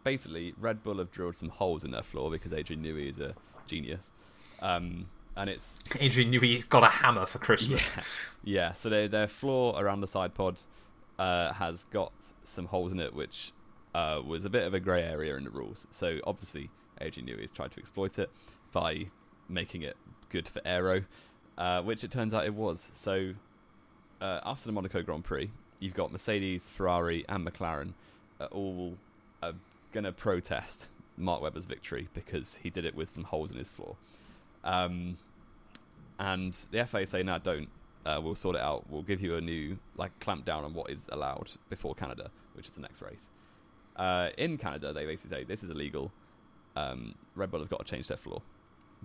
[0.03, 3.33] basically, Red Bull have drilled some holes in their floor because Adrian Newey is a
[3.67, 4.11] genius.
[4.61, 7.95] Um, and it's Adrian knew he got a hammer for Christmas.
[8.43, 10.59] Yeah, so their their floor around the side pod
[11.19, 12.11] uh, has got
[12.43, 13.51] some holes in it, which
[13.93, 15.85] uh, was a bit of a grey area in the rules.
[15.91, 18.31] So obviously, Adrian Newey has tried to exploit it
[18.71, 19.05] by
[19.47, 19.97] making it
[20.29, 21.03] good for aero,
[21.57, 22.89] uh, which it turns out it was.
[22.93, 23.33] So
[24.21, 27.93] uh, after the Monaco Grand Prix, you've got Mercedes, Ferrari, and McLaren
[28.51, 28.95] all
[29.91, 33.69] going to protest Mark Webber's victory because he did it with some holes in his
[33.69, 33.95] floor.
[34.63, 35.17] Um,
[36.19, 37.69] and the FA say, no, don't.
[38.05, 38.85] Uh, we'll sort it out.
[38.89, 42.67] We'll give you a new like clamp down on what is allowed before Canada, which
[42.67, 43.29] is the next race.
[43.95, 46.11] Uh, in Canada, they basically say this is illegal.
[46.75, 48.41] Um, Red Bull have got to change their floor,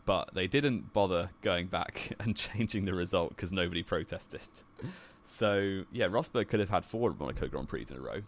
[0.04, 4.40] but they didn't bother going back and changing the result because nobody protested.
[5.24, 8.22] so yeah, Rosberg could have had four Monaco Grand Prix in a row,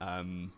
[0.00, 0.52] um,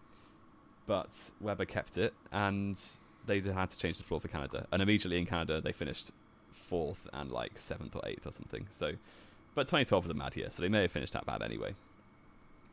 [0.87, 2.81] but Webber kept it, and
[3.27, 4.67] they had to change the floor for Canada.
[4.73, 6.13] And immediately in Canada, they finished
[6.53, 8.67] fourth and like seventh or eighth or something.
[8.71, 8.93] So,
[9.55, 11.75] but 2012 was a mad year, so they may have finished that bad anyway.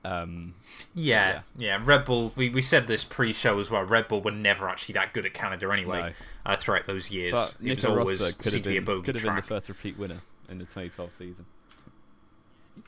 [0.05, 0.53] Um,
[0.93, 1.81] Yeah, yeah.
[1.83, 2.31] Red Bull.
[2.35, 3.83] We, we said this pre-show as well.
[3.83, 5.99] Red Bull were never actually that good at Canada anyway.
[6.45, 6.51] No.
[6.51, 9.35] Uh, throughout those years, but it was always Rosberg could have been could have been
[9.35, 10.17] the first repeat winner
[10.49, 11.45] in the 2012 season.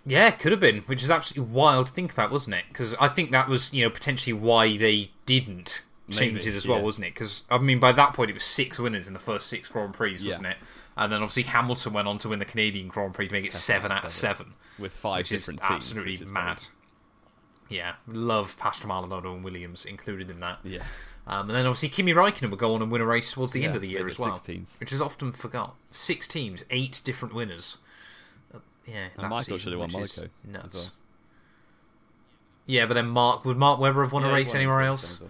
[0.06, 2.66] Yeah, could have been, which is absolutely wild to think about, wasn't it?
[2.70, 6.68] Because I think that was you know potentially why they didn't change Maybe, it as
[6.68, 6.84] well, yeah.
[6.84, 7.14] wasn't it?
[7.14, 9.94] Because I mean, by that point, it was six winners in the first six Grand
[9.94, 10.58] Prix, wasn't it?
[10.98, 13.54] And then obviously Hamilton went on to win the Canadian Grand Prix to make it
[13.54, 14.48] Seven out of seven.
[14.48, 14.54] seven.
[14.80, 15.72] with five which is different teams.
[15.72, 16.56] absolutely is mad.
[16.58, 16.70] crazy.
[17.70, 20.58] Yeah, love Pastor Maldonado and Williams included in that.
[20.64, 20.82] Yeah,
[21.28, 23.60] Um, and then obviously Kimi Raikkonen would go on and win a race towards the
[23.62, 24.42] Yeah, end of the year as well,
[24.80, 25.76] which is often forgot.
[25.92, 27.78] Six teams, eight different winners.
[28.52, 30.76] Uh, yeah, and Michael should have won is Monaco Nuts.
[30.86, 30.92] well.
[32.66, 35.22] Yeah, but then Mark would Mark Webber have won Yeah, a race anywhere else?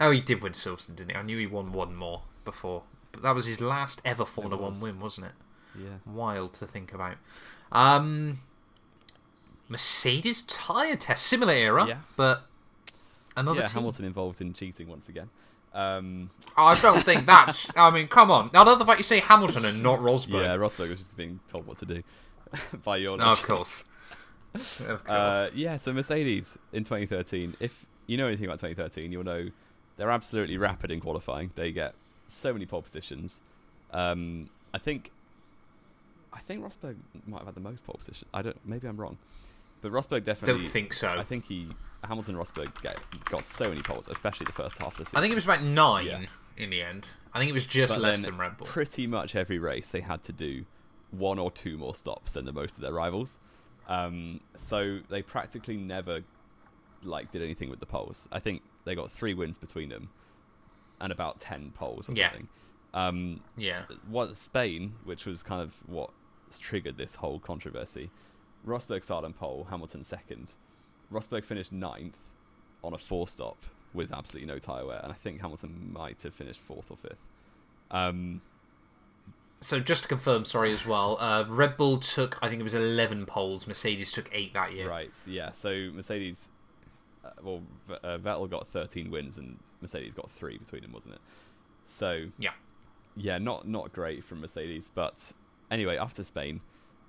[0.00, 1.16] Oh, he did win Silverstone, didn't he?
[1.16, 4.80] I knew he won one more before, but that was his last ever Formula One
[4.80, 5.32] win, wasn't it?
[5.78, 7.16] Yeah, Wild to think about.
[7.70, 8.40] Um,
[9.68, 11.98] Mercedes tire test, similar era, Yeah.
[12.16, 12.42] but
[13.36, 13.66] another yeah.
[13.66, 13.74] team.
[13.74, 15.30] Hamilton involved in cheating once again.
[15.72, 17.68] Um, I don't think that's.
[17.76, 18.50] I mean, come on.
[18.52, 20.42] Now, the fact you say Hamilton and not Rosberg.
[20.42, 22.02] yeah, Rosberg was just being told what to do
[22.84, 23.16] by your.
[23.16, 23.84] No, of course.
[24.54, 25.08] of course.
[25.08, 27.54] Uh, yeah, so Mercedes in 2013.
[27.60, 29.50] If you know anything about 2013, you'll know
[30.00, 31.50] they're absolutely rapid in qualifying.
[31.56, 31.94] They get
[32.28, 33.42] so many pole positions.
[33.92, 35.10] Um, I think,
[36.32, 38.26] I think Rosberg might have had the most pole position.
[38.32, 38.56] I don't.
[38.64, 39.18] Maybe I'm wrong,
[39.82, 40.62] but Rosberg definitely.
[40.62, 41.08] don't think so.
[41.18, 41.68] I think he
[42.02, 45.18] Hamilton and Rosberg get, got so many poles, especially the first half of the season.
[45.18, 46.20] I think it was about nine Yeah.
[46.56, 47.06] in the end.
[47.34, 48.66] I think it was just But less than Red Bull.
[48.68, 50.64] Pretty much every race they had to do
[51.10, 53.38] one or two more stops than the most of their rivals.
[53.86, 56.20] Um, so they practically never
[57.02, 58.28] like did anything with the poles.
[58.32, 60.08] I think they got three wins between them
[61.00, 62.30] and about ten poles or Yeah.
[62.30, 62.48] something.
[62.92, 63.82] Um, yeah.
[64.08, 66.10] what Spain, which was kind of what
[66.58, 68.10] triggered this whole controversy.
[68.66, 70.52] Rosberg started on pole, Hamilton second.
[71.12, 72.16] Rosberg finished ninth
[72.82, 73.64] on a four stop
[73.94, 77.18] with absolutely no tyre wear, and I think Hamilton might have finished fourth or fifth.
[77.90, 78.40] Um,
[79.62, 81.16] So just to confirm, sorry as well.
[81.20, 83.66] Uh, Red Bull took, I think it was eleven poles.
[83.66, 84.88] Mercedes took eight that year.
[84.88, 85.52] Right, yeah.
[85.52, 86.48] So Mercedes,
[87.24, 91.14] uh, well, V- uh, Vettel got 13 wins and Mercedes got three between them, wasn't
[91.14, 91.20] it?
[91.86, 92.52] So Yeah.
[93.16, 94.90] yeah, not not great from Mercedes.
[94.94, 95.32] But
[95.70, 96.60] anyway, after Spain,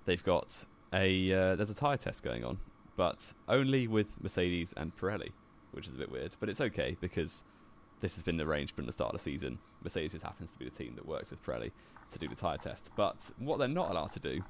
[0.05, 2.57] they've got a uh, there's a tire test going on,
[2.97, 5.31] but only with Mercedes and Pirelli,
[5.71, 6.35] which is a bit weird.
[6.39, 7.43] But it's okay because
[8.01, 9.59] this has been arranged from the start of the season.
[9.83, 11.71] Mercedes just happens to be the team that works with Pirelli
[12.11, 12.89] to do the tire test.
[12.95, 14.43] But what they're not allowed to do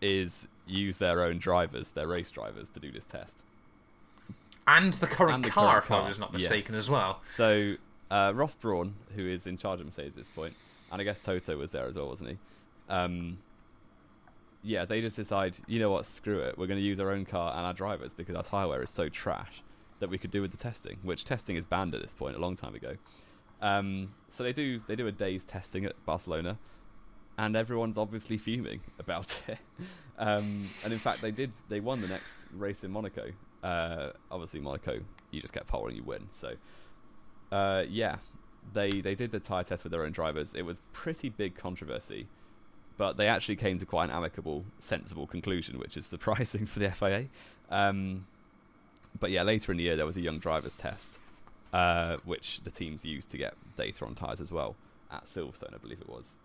[0.00, 3.42] is use their own drivers, their race drivers, to do this test.
[4.66, 6.42] And the current And the car, current if I car, was not yes.
[6.42, 7.20] mistaken, as well.
[7.24, 7.74] So
[8.10, 10.54] uh, Ross Brawn, who is in charge of Mercedes at this point,
[10.90, 12.38] and I guess Toto was there as well, wasn't he?
[12.88, 13.38] Um,
[14.62, 17.24] yeah, they just decide, you know what, screw it, we're going to use our own
[17.24, 19.62] car and our drivers because our tyre wear is so trash
[19.98, 22.38] that we could do with the testing, which testing is banned at this point a
[22.38, 22.96] long time ago.
[23.60, 26.58] Um, so they do they do a day's testing at Barcelona,
[27.38, 29.58] and everyone's obviously fuming about it.
[30.18, 33.30] Um, and in fact, they did they won the next race in Monaco,
[33.62, 36.26] Uh, obviously, Monaco, you just get pole and you win.
[36.30, 36.54] So,
[37.50, 38.16] uh, yeah,
[38.72, 40.54] they they did the tire test with their own drivers.
[40.54, 42.26] It was pretty big controversy,
[42.96, 46.90] but they actually came to quite an amicable, sensible conclusion, which is surprising for the
[46.90, 47.26] FIA.
[47.70, 48.26] Um,
[49.18, 51.18] but yeah, later in the year there was a young drivers test,
[51.72, 54.74] uh, which the teams used to get data on tires as well
[55.10, 56.36] at Silverstone, I believe it was.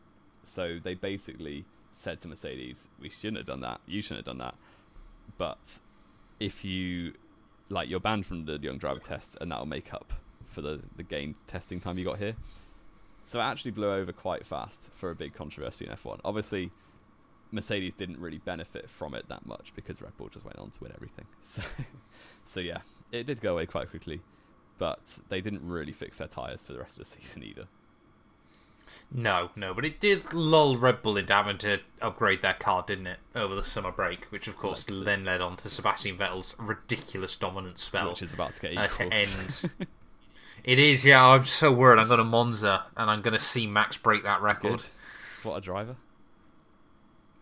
[0.44, 3.82] So they basically said to Mercedes, "We shouldn't have done that.
[3.88, 4.56] You shouldn't have done that."
[5.38, 5.80] But
[6.40, 7.14] if you
[7.70, 10.14] like, you're banned from the young driver test, and that'll make up
[10.46, 12.36] for the the gain testing time you got here.
[13.24, 16.22] So it actually blew over quite fast for a big controversy in F1.
[16.24, 16.72] Obviously,
[17.52, 20.84] Mercedes didn't really benefit from it that much because Red Bull just went on to
[20.84, 21.26] win everything.
[21.42, 21.62] So,
[22.46, 22.80] so yeah,
[23.12, 24.22] it did go away quite quickly,
[24.78, 27.68] but they didn't really fix their tyres for the rest of the season either.
[29.12, 33.08] No, no, but it did lull Red Bull into having to upgrade their car, didn't
[33.08, 37.36] it, over the summer break, which of course then led on to Sebastian Vettel's ridiculous
[37.36, 39.72] dominant spell Which is about to get uh, to end.
[40.64, 41.26] it is, yeah.
[41.26, 42.00] I'm so worried.
[42.00, 44.80] I'm going to Monza and I'm going to see Max break that record.
[44.80, 44.86] Good.
[45.44, 45.96] What a driver!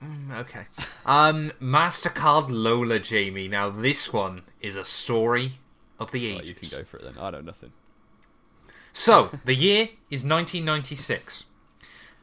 [0.04, 0.66] Mm, Okay.
[1.06, 3.48] Um, Mastercard Lola, Jamie.
[3.48, 5.54] Now this one is a story
[6.00, 6.50] of the Right, ages.
[6.50, 7.16] you can go for it then.
[7.20, 7.72] I know nothing.
[8.98, 11.48] So, the year is 1996,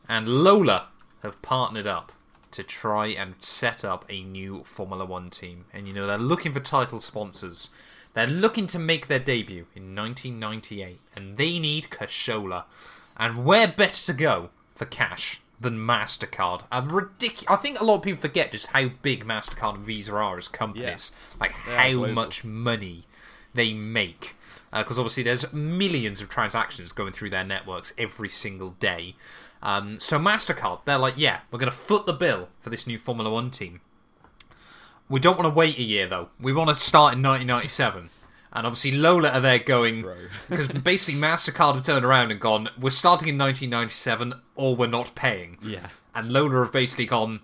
[0.09, 0.87] and Lola
[1.23, 2.13] have partnered up
[2.51, 5.67] to try and set up a new Formula One team.
[5.71, 7.69] And you know, they're looking for title sponsors.
[8.15, 12.65] They're looking to make their debut in 1998, and they need Cashola.
[13.19, 16.63] And where better to go for cash than MasterCard?
[16.73, 20.15] A ridic- I think a lot of people forget just how big MasterCard and Visa
[20.15, 21.13] are as companies.
[21.39, 23.05] Like, They how much money
[23.53, 24.37] they make
[24.73, 29.15] because obviously there's millions of transactions going through their networks every single day.
[29.63, 32.99] Um, so Mastercard, they're like, yeah, we're going to foot the bill for this new
[32.99, 33.81] Formula One team.
[35.09, 36.31] We don't want to wait a year though.
[36.41, 38.11] We want to start in 1997.
[38.55, 40.05] And obviously Lola are there going
[40.49, 45.15] because basically Mastercard have turned around and gone, we're starting in 1997 or we're not
[45.15, 45.59] paying.
[45.63, 45.89] Yeah.
[46.15, 47.41] And Lola have basically gone,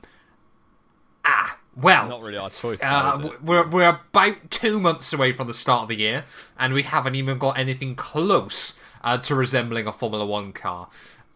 [1.25, 2.79] ah, well, Not really our choice.
[2.83, 3.23] uh, is it?
[3.23, 6.25] w- we're we're about two months away from the start of the year,
[6.59, 10.89] and we haven't even got anything close uh, to resembling a Formula One car.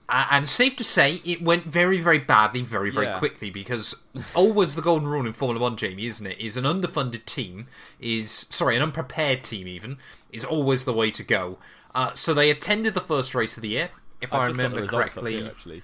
[0.08, 3.18] Uh, and safe to say, it went very, very badly, very, very Yeah.
[3.18, 3.94] quickly because
[4.34, 6.38] always the golden rule in Formula One, Jamie, isn't it?
[6.40, 7.66] Is an underfunded team
[8.00, 9.96] is sorry, an unprepared team even
[10.30, 11.58] is always the way to go.
[11.94, 14.86] Uh, so they attended the first race of the year, if I I've the remember
[14.86, 15.36] correctly.
[15.36, 15.82] here, actually.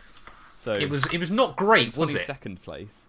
[0.52, 2.26] So It was it was not great, was it?
[2.26, 3.07] Second place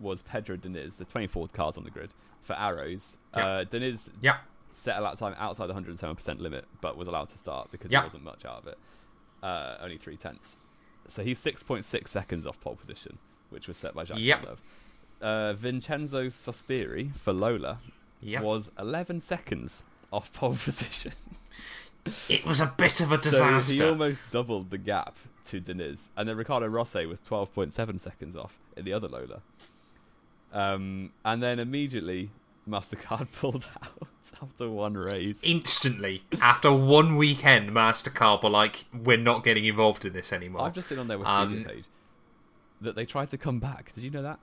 [0.00, 2.10] was Pedro Diniz, the 24th cars on the grid
[2.42, 3.16] for arrows.
[3.36, 3.46] Yeah.
[3.46, 4.38] Uh, Diniz Yeah,
[4.70, 8.00] set a lap time outside the 107% limit, but was allowed to start because Yeah.
[8.00, 8.78] there wasn't much out of it.
[9.42, 10.56] Uh, only three tenths.
[11.06, 13.18] So he's 6.6 seconds off pole position,
[13.50, 14.58] which was set by Jacques Yep.
[15.20, 17.80] Uh, Vincenzo Sospiri for Lola
[18.22, 21.12] was 11 seconds off pole position.
[22.28, 23.72] It was a bit of a disaster.
[23.72, 26.08] So he almost doubled the gap to Diniz.
[26.16, 29.42] And then Ricardo Rosset was 12.7 seconds off in the other Lola.
[30.52, 32.30] Um, and then immediately,
[32.68, 34.08] MasterCard pulled out
[34.42, 35.40] after one race.
[35.42, 40.74] instantly after one weekend mastercard were like we're not getting involved in this anymore I've
[40.74, 41.26] just seen on their Wikipedia
[41.60, 41.84] Um, page
[42.82, 43.92] that they tried to come back.
[43.94, 44.38] Did you know that?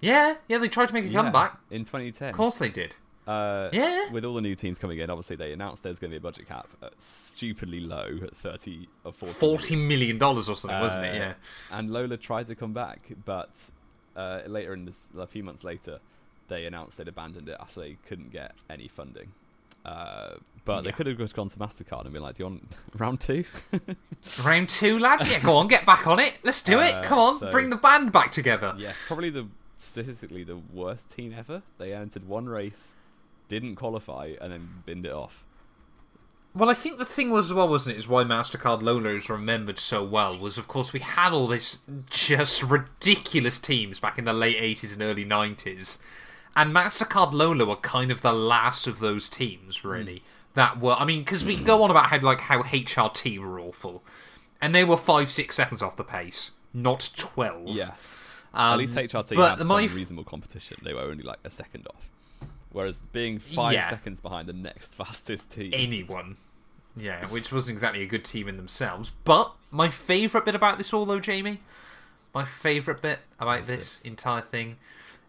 [0.00, 2.30] yeah yeah they tried to make a Yeah, comeback in 2010.
[2.30, 2.94] of course they did
[3.26, 4.10] Uh, Yeah.
[4.12, 6.20] With all the new teams coming in, obviously they announced there's going to be a
[6.20, 9.32] budget cap at stupidly low at 30 or 40.
[9.34, 11.34] 40 million dollars or something wasn't it Uh, yeah
[11.72, 13.70] And Lola tried to come back, but
[14.16, 15.98] uh, later in this, a few months later,
[16.48, 19.32] they announced they'd abandoned it after they couldn't get any funding.
[19.84, 22.76] Uh, but they could have just gone to Mastercard and been like, "Do you want
[22.98, 23.44] round two?
[24.44, 27.18] round two lads yeah go on get back on it let's do it Uh, come
[27.18, 29.46] on so- bring the band back together yeah, probably the
[29.76, 31.62] statistically the worst team ever.
[31.78, 32.94] They entered one race,
[33.48, 35.44] didn't qualify, and then binned it off.
[36.54, 39.28] Well, I think the thing was as well, wasn't it, is why MasterCard Lola is
[39.28, 44.24] remembered so well, was of course we had all this just ridiculous teams back in
[44.24, 45.98] the late 80s and early 90s.
[46.54, 50.22] And MasterCard Lola were kind of the last of those teams, really.
[50.54, 53.58] That were, I mean, because we can go on about how, like, how HRT were
[53.58, 54.04] awful.
[54.62, 57.70] And they were five, six seconds off the pace, not 12.
[57.74, 60.76] Yes, Um, at least HRT but had some my- reasonable competition.
[60.84, 62.08] They were only like a second off,
[62.74, 63.88] whereas being five Yeah.
[63.88, 65.70] seconds behind the next fastest team.
[65.74, 66.36] anyone.
[66.96, 69.10] Yeah, which wasn't exactly a good team in themselves.
[69.24, 71.60] But my favourite bit about this all, though, Jamie,
[72.34, 74.76] my favourite bit about What's this entire thing,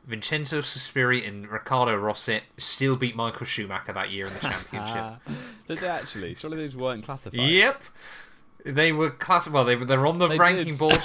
[0.05, 5.21] Vincenzo Sospiri and Ricardo Rosset still beat Michael Schumacher that year in the championship.
[5.67, 6.35] Did they actually?
[6.35, 7.39] Surely they just weren't classified.
[7.39, 7.81] yep,
[8.63, 9.47] they were class.
[9.49, 10.77] Well, they were they're on the They ranking did.
[10.77, 11.01] board.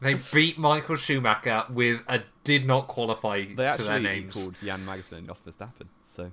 [0.00, 4.34] They beat Michael Schumacher with a did not qualify They to their names.
[4.34, 5.86] called Jan Magnussen and Jos Verstappen.
[6.04, 6.32] So,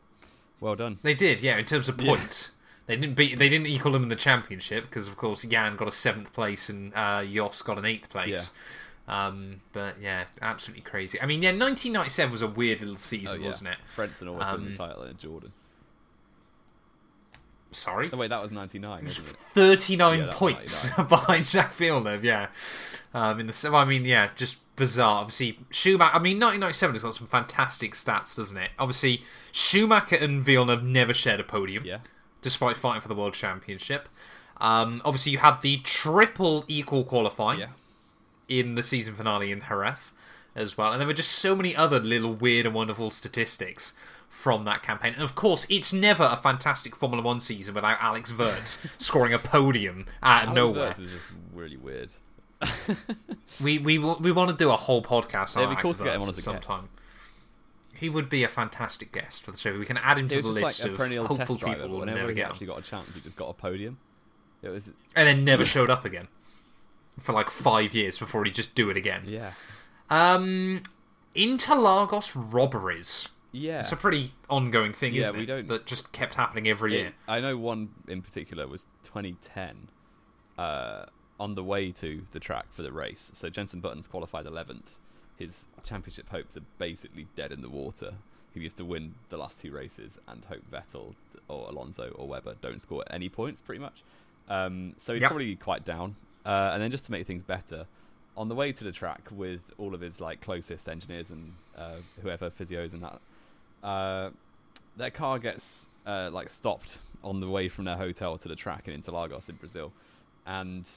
[0.59, 0.99] well done.
[1.03, 1.57] They did, yeah.
[1.57, 2.15] In terms of Yeah.
[2.15, 2.51] points,
[2.85, 3.37] they didn't beat.
[3.37, 6.69] They didn't equal them in the championship because, of course, Jan got a seventh place
[6.69, 8.51] and uh, Jos got an eighth place.
[9.07, 11.21] Um, but yeah, absolutely crazy.
[11.21, 13.47] I mean, yeah, 1997 was a weird little Oh, season, yeah.
[13.47, 13.77] wasn't it?
[13.95, 15.53] Frentzen won Um, the title in Jordan.
[17.77, 18.09] Sorry.
[18.11, 19.35] Oh wait, that was '99, wasn't it?
[19.53, 22.47] 39 Yeah, points behind Jacques Villeneuve, yeah.
[23.13, 25.21] Um, in the I mean, yeah, just bizarre.
[25.21, 26.15] Obviously, Schumacher.
[26.15, 28.71] I mean, 1997 has got some fantastic stats, doesn't it?
[28.79, 31.99] Obviously, Schumacher and Villeneuve have never shared a podium, Yeah.
[32.41, 34.09] despite fighting for the world championship.
[34.59, 37.67] Um, obviously, you had the triple equal qualifying Yeah.
[38.47, 39.99] in the season finale in Jerez
[40.55, 43.93] as well, and there were just so many other little weird and wonderful statistics
[44.37, 45.13] from that campaign.
[45.15, 49.39] And of course, it's never a fantastic Formula One season without Alex Wurz scoring a
[49.39, 50.87] podium out of Alex nowhere.
[50.99, 52.11] Was just really weird.
[53.61, 56.15] We we we want to do a whole podcast on It'd be Alex to get
[56.15, 56.43] him Wurz on as a guest.
[56.43, 56.89] sometime.
[57.95, 59.75] He would be a fantastic guest for the show.
[59.77, 62.35] We can add him to the list like of hopeful people who whenever never he
[62.35, 63.97] get actually got a chance, he just got a podium.
[64.61, 66.27] It was and then never showed up again
[67.19, 69.23] for like five years before he just do it again.
[69.25, 69.53] yeah,
[70.11, 70.83] Um,
[71.35, 73.29] Interlagos robberies.
[73.51, 73.79] Yeah.
[73.79, 75.45] It's a pretty ongoing thing, Yeah, isn't we it?
[75.47, 77.13] don't- That just kept happening every It- year.
[77.27, 79.89] I know one in particular was 2010,
[80.57, 81.05] uh,
[81.39, 83.31] on the way to the track for the race.
[83.33, 84.97] So Jenson Button's qualified 11th.
[85.37, 88.15] His championship hopes are basically dead in the water.
[88.53, 91.13] He needs to win the last two races and hope Vettel
[91.47, 94.03] or Alonso or Webber don't score any points, pretty much.
[94.49, 95.29] Um, so he's Yep.
[95.29, 96.15] probably quite down.
[96.45, 97.85] Uh, and then just to make things better,
[98.35, 101.97] on the way to the track with all of his like closest engineers and uh,
[102.21, 103.19] whoever physios and that,
[103.83, 104.29] uh,
[104.95, 108.87] their car gets uh, like stopped on the way from their hotel to the track
[108.87, 109.91] in Interlagos in Brazil,
[110.45, 110.89] and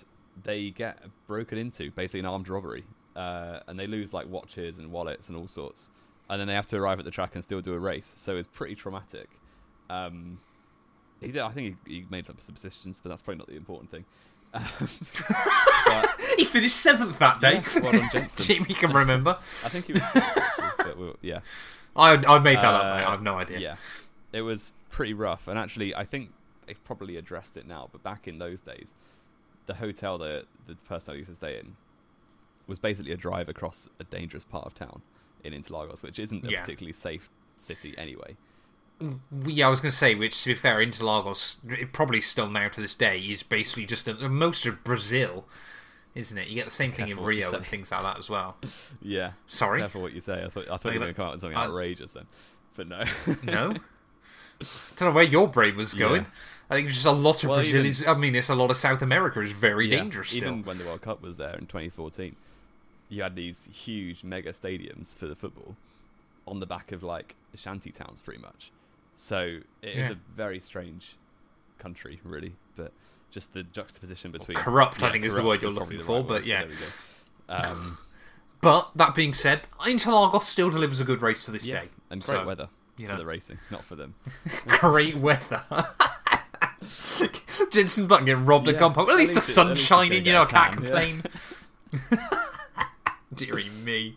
[0.42, 2.84] they get broken into, basically an armed robbery,
[3.16, 5.90] uh, and they lose like watches and wallets and all sorts,
[6.28, 8.14] and then they have to arrive at the track and still do a race.
[8.16, 9.28] So it's pretty traumatic.
[9.88, 10.38] Um,
[11.20, 13.90] he did, I think he, he made some subsistence, but that's probably not the important
[13.90, 14.04] thing.
[16.36, 17.62] He finished seventh that day.
[17.74, 18.64] Yeah, well done, Jenson.
[18.68, 19.36] we can remember.
[19.64, 20.02] I think he was,
[20.78, 21.40] but we'll, yeah.
[21.96, 22.82] I I made that up.
[22.84, 23.04] Uh, Mate.
[23.06, 23.58] I have no idea.
[23.58, 23.76] Yeah,
[24.32, 26.30] it was pretty rough, and actually, I think
[26.66, 27.88] they've probably addressed it now.
[27.92, 28.94] But back in those days,
[29.66, 31.76] the hotel that the person I used to stay in
[32.66, 35.02] was basically a drive across a dangerous part of town
[35.44, 36.60] in Interlagos, which isn't a Yeah.
[36.60, 38.36] particularly safe city anyway.
[39.46, 42.68] Yeah, I was going to say, which to be fair, Interlagos, it probably still now
[42.68, 45.46] to this day, is basically just a, most of Brazil,
[46.14, 46.48] isn't it?
[46.48, 48.56] You get the same thing in Careful Rio and things like that as well.
[49.02, 49.80] Yeah, Sorry?
[49.80, 50.44] careful what you say.
[50.44, 52.26] I thought I thought you were going to come out with something I- outrageous then,
[52.76, 53.04] but no.
[53.42, 53.74] No?
[54.60, 54.64] I
[54.96, 56.22] don't know where your brain was going.
[56.22, 56.28] Yeah.
[56.68, 58.04] I think just a lot of Well, Brazil even- is.
[58.06, 60.42] I mean, it's a lot of South America is very Yeah, dangerous still.
[60.48, 62.36] Even when the World Cup was there in 2014,
[63.08, 65.76] you had these huge mega stadiums for the football
[66.46, 68.70] on the back of like shanty towns, pretty much.
[69.20, 70.10] So it is Yeah.
[70.12, 71.16] a very strange
[71.78, 72.54] country, really.
[72.74, 72.92] But
[73.30, 76.24] just the juxtaposition between corrupt, I think, is the word you're looking the right for,
[76.24, 76.64] but word, yeah.
[77.50, 77.98] Um,
[78.62, 81.88] But that being said, Interlagos still delivers a good race to this yeah, day.
[82.10, 82.68] and great So, weather
[82.98, 84.14] you for the racing, not for them.
[84.66, 85.62] Great weather.
[87.70, 88.96] Jenson Button getting robbed at Yeah, gunpoint.
[88.96, 91.22] Well, at at least the least it- at sun's shining, you know, I can't complain.
[93.34, 94.14] Deary me.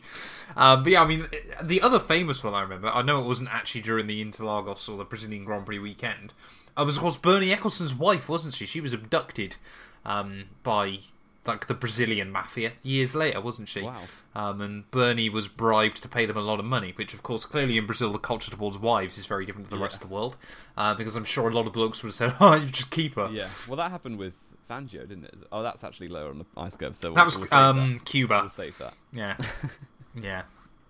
[0.56, 1.28] Um, but yeah, I mean,
[1.62, 4.98] the other famous one I remember, I know it wasn't actually during the Interlagos or
[4.98, 6.34] the Brazilian Grand Prix weekend,
[6.78, 8.66] uh, was of course Bernie Ecclestone's wife, wasn't she?
[8.66, 9.56] She was abducted
[10.06, 11.00] um, by
[11.46, 13.82] like the Brazilian mafia years later, wasn't she?
[13.82, 14.00] Wow.
[14.34, 17.46] Um, and Bernie was bribed to pay them a lot of money, which, of course,
[17.46, 19.84] clearly in Brazil, the culture towards wives is very different to the Yeah.
[19.84, 20.38] rest of the world.
[20.78, 23.16] Uh, because I'm sure a lot of blokes would have said, "Oh, you just keep
[23.16, 24.40] her." Yeah, well, that happened with
[24.74, 25.36] Fangio, didn't it?
[25.52, 26.96] Oh, that's actually lower on the iceberg.
[26.96, 28.06] So we'll, that was we'll um, that.
[28.06, 28.40] Cuba.
[28.42, 28.94] We'll save that.
[29.12, 29.38] Yeah,
[30.22, 30.44] yeah.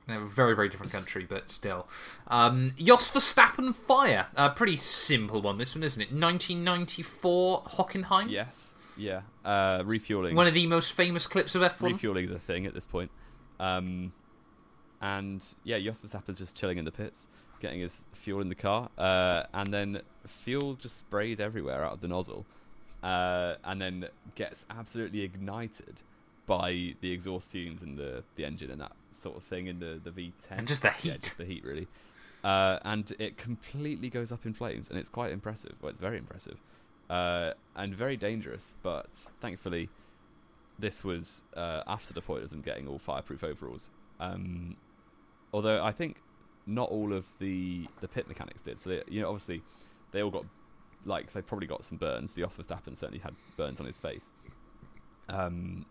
[0.08, 1.88] They're a very, very different country, but still.
[2.28, 4.28] Um, Jos Verstappen Fire.
[4.36, 6.12] A pretty simple one, this one, isn't it?
[6.12, 8.30] 1994 Hockenheim.
[8.30, 8.74] Yes.
[8.98, 9.22] Yeah.
[9.46, 10.36] Uh, refueling.
[10.36, 11.94] One of the most famous clips of F1.
[11.94, 13.12] refueling is a thing at this point.
[13.62, 14.12] Um,
[15.02, 17.28] and yeah, Jos Verstappen's just chilling in the pits,
[17.60, 22.02] getting his fuel in the car, uh, and then fuel just sprays everywhere out of
[22.02, 22.46] the nozzle,
[23.04, 26.02] uh, and then gets absolutely ignited
[26.46, 30.00] by the exhaust fumes and the, the engine and that sort of thing in the,
[30.04, 30.32] the V10.
[30.58, 31.22] And just the Yeah, heat.
[31.22, 31.88] just the heat, really.
[32.44, 35.74] Uh, and it completely goes up in flames, and it's quite impressive.
[35.82, 36.58] Well, it's very impressive.
[37.10, 39.08] Uh, and very dangerous, but
[39.40, 39.90] thankfully,
[40.80, 43.92] this was uh, after the point of them getting all fireproof overalls.
[44.20, 44.76] Um,
[45.54, 46.18] although I think
[46.66, 48.80] not all of the, the pit mechanics did.
[48.80, 49.62] So, they, you know, obviously,
[50.12, 50.46] they all got,
[51.06, 52.36] like, they probably got some burns.
[52.36, 54.30] The Verstappen certainly had burns on his face.
[55.30, 55.86] Um,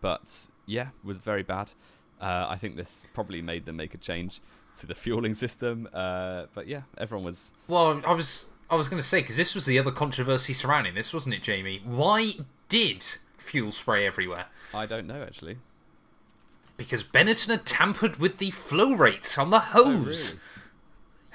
[0.00, 1.70] but yeah, was very bad.
[2.20, 4.40] Uh, I think this probably made them make a change
[4.76, 5.88] to the fueling system.
[5.92, 7.52] Uh, but yeah, everyone was.
[7.68, 10.94] Well, I was I was going to say because this was the other controversy surrounding
[10.94, 11.82] this, wasn't it, Jamie?
[11.84, 12.32] Why
[12.68, 13.04] did
[13.36, 14.46] fuel spray everywhere?
[14.72, 15.58] I don't know actually.
[16.76, 19.84] Because Benetton had tampered with the flow rates on the hose.
[19.84, 20.59] Oh, really?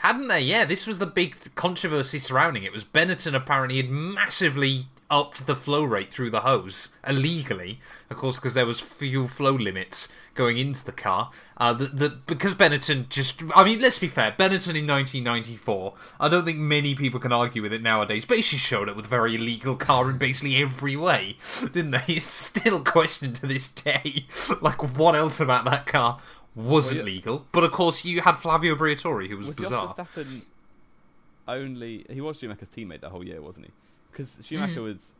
[0.06, 0.42] Hadn't they?
[0.42, 2.72] Yeah, this was the big controversy surrounding it.
[2.72, 7.80] Was Benetton apparently had massively upped the flow rate through the hose illegally,
[8.12, 11.32] of course, because there was fuel flow limits going into the car.
[11.58, 16.30] Uh, the, the because Benetton just, I mean, let's be fair, Benetton in 1994, I
[16.30, 18.26] don't think many people can argue with it nowadays.
[18.26, 22.04] but Basically, showed up with a very illegal car in basically every way, didn't they?
[22.10, 24.28] It's still questioned to this day,
[24.62, 26.20] like what else about that car
[26.56, 27.14] wasn't Well, yeah.
[27.16, 27.48] legal.
[27.52, 29.94] But of course, you had Flavio Briatore, who was, Was bizarre.
[29.94, 30.44] Verstappen
[31.48, 32.06] only?
[32.10, 33.72] He was Schumacher's teammate that whole year, wasn't he?
[34.12, 35.14] Because Schumacher was.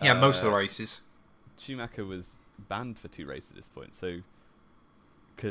[0.00, 1.00] yeah, most of uh, the races.
[1.58, 2.36] Schumacher was
[2.68, 4.18] banned for two races at this point, so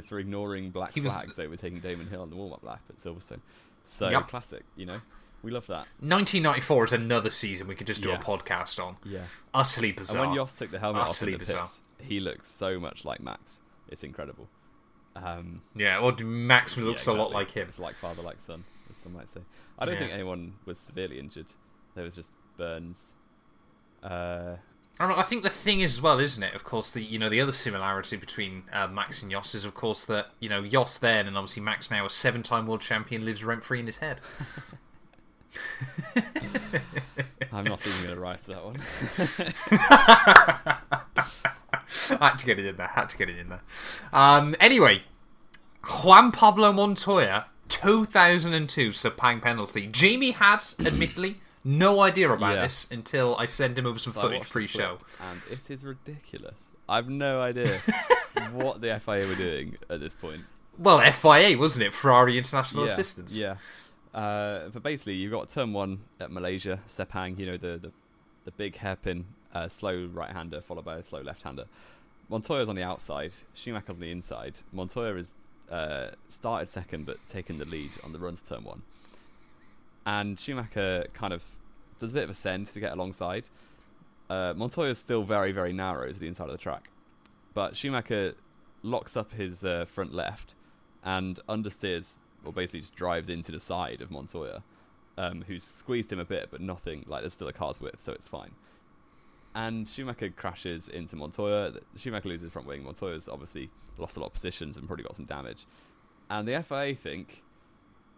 [0.07, 3.41] for ignoring black He was- flags, overtaking Damon Hill on the warm-up lap at Silverstone.
[3.85, 4.27] So Yep.
[4.29, 5.01] classic, you know.
[5.43, 5.85] We love that.
[5.99, 8.15] 1994 is another season we could just do Yeah.
[8.19, 8.97] a podcast on.
[9.03, 9.25] Yeah.
[9.53, 10.23] Utterly bizarre.
[10.23, 11.61] And when Jos took the helmet off in the bizarre.
[11.61, 13.61] pits, he looks so much like Max.
[13.87, 14.49] It's incredible.
[15.15, 17.67] Um, Yeah, or Max looks yeah, a lot like him.
[17.69, 19.41] It's like father, like son, as some might say.
[19.79, 19.99] I don't Yeah.
[20.01, 21.47] think anyone was severely injured.
[21.95, 23.13] There was just burns.
[24.03, 24.57] Uh,
[24.99, 26.53] I, mean, I think the thing is as well, isn't it?
[26.53, 29.73] Of course, the you know the other similarity between uh, Max and Jos is, of
[29.73, 33.43] course, that you know Jos then and obviously Max now, a seven-time world champion, lives
[33.43, 34.21] rent free in his head.
[37.51, 38.77] I'm not even going to rise to that one.
[42.19, 42.87] I had to get it in there.
[42.87, 43.61] Had to get it in there.
[44.13, 45.03] Um, anyway,
[46.03, 49.87] Juan Pablo Montoya, 2002 Sepang penalty.
[49.87, 52.61] Jamie had, admittedly, no idea about Yeah.
[52.63, 54.99] this until I sent him over some So footage pre-show.
[55.21, 56.69] and it is ridiculous.
[56.87, 57.79] I've no idea
[58.51, 60.43] what the FIA were doing at this point.
[60.77, 61.93] Well, FIA wasn't it?
[61.93, 63.37] Ferrari International yeah, Assistance.
[63.37, 63.55] Yeah.
[64.13, 67.91] Uh, but basically, you've got turn one at Malaysia, Sepang, you know, the, the,
[68.45, 69.25] the big hairpin,
[69.55, 71.65] uh, slow right hander followed by a slow left hander.
[72.29, 74.55] Montoya's on the outside, Schumacher's on the inside.
[74.73, 75.33] Montoya has
[75.71, 78.81] uh, started second but taken the lead on the run to turn one.
[80.05, 81.43] And Schumacher kind of
[81.99, 83.45] does a bit of a send to get alongside.
[84.29, 86.89] Uh, Montoya's still very, very narrow to the inside of the track.
[87.53, 88.33] But Schumacher
[88.83, 90.55] locks up his uh, front left
[91.03, 94.61] and understeers, or basically just drives into the side of Montoya,
[95.17, 98.11] um, who's squeezed him a bit, but nothing, like there's still a car's width, so
[98.11, 98.51] it's fine.
[99.55, 101.73] And Schumacher crashes into Montoya.
[101.95, 102.83] Schumacher loses front wing.
[102.83, 105.65] Montoya's obviously lost a lot of positions and probably got some damage.
[106.29, 107.41] And the FIA think,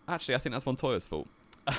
[0.08, 1.28] actually, I think that's Montoya's fault.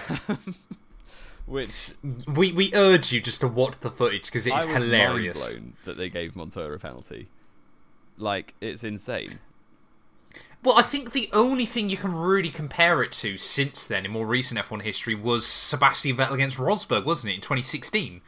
[1.47, 1.93] Which
[2.27, 5.41] We we urge you just to watch the footage because it is I was hilarious.
[5.41, 7.29] mind blown that they gave Montoya a penalty.
[8.19, 9.39] Like it's insane.
[10.63, 14.11] Well, I think the only thing you can really compare it to since then, in
[14.11, 18.21] more recent F1 history, was Sebastian Vettel against Rosberg, wasn't it, in 2016?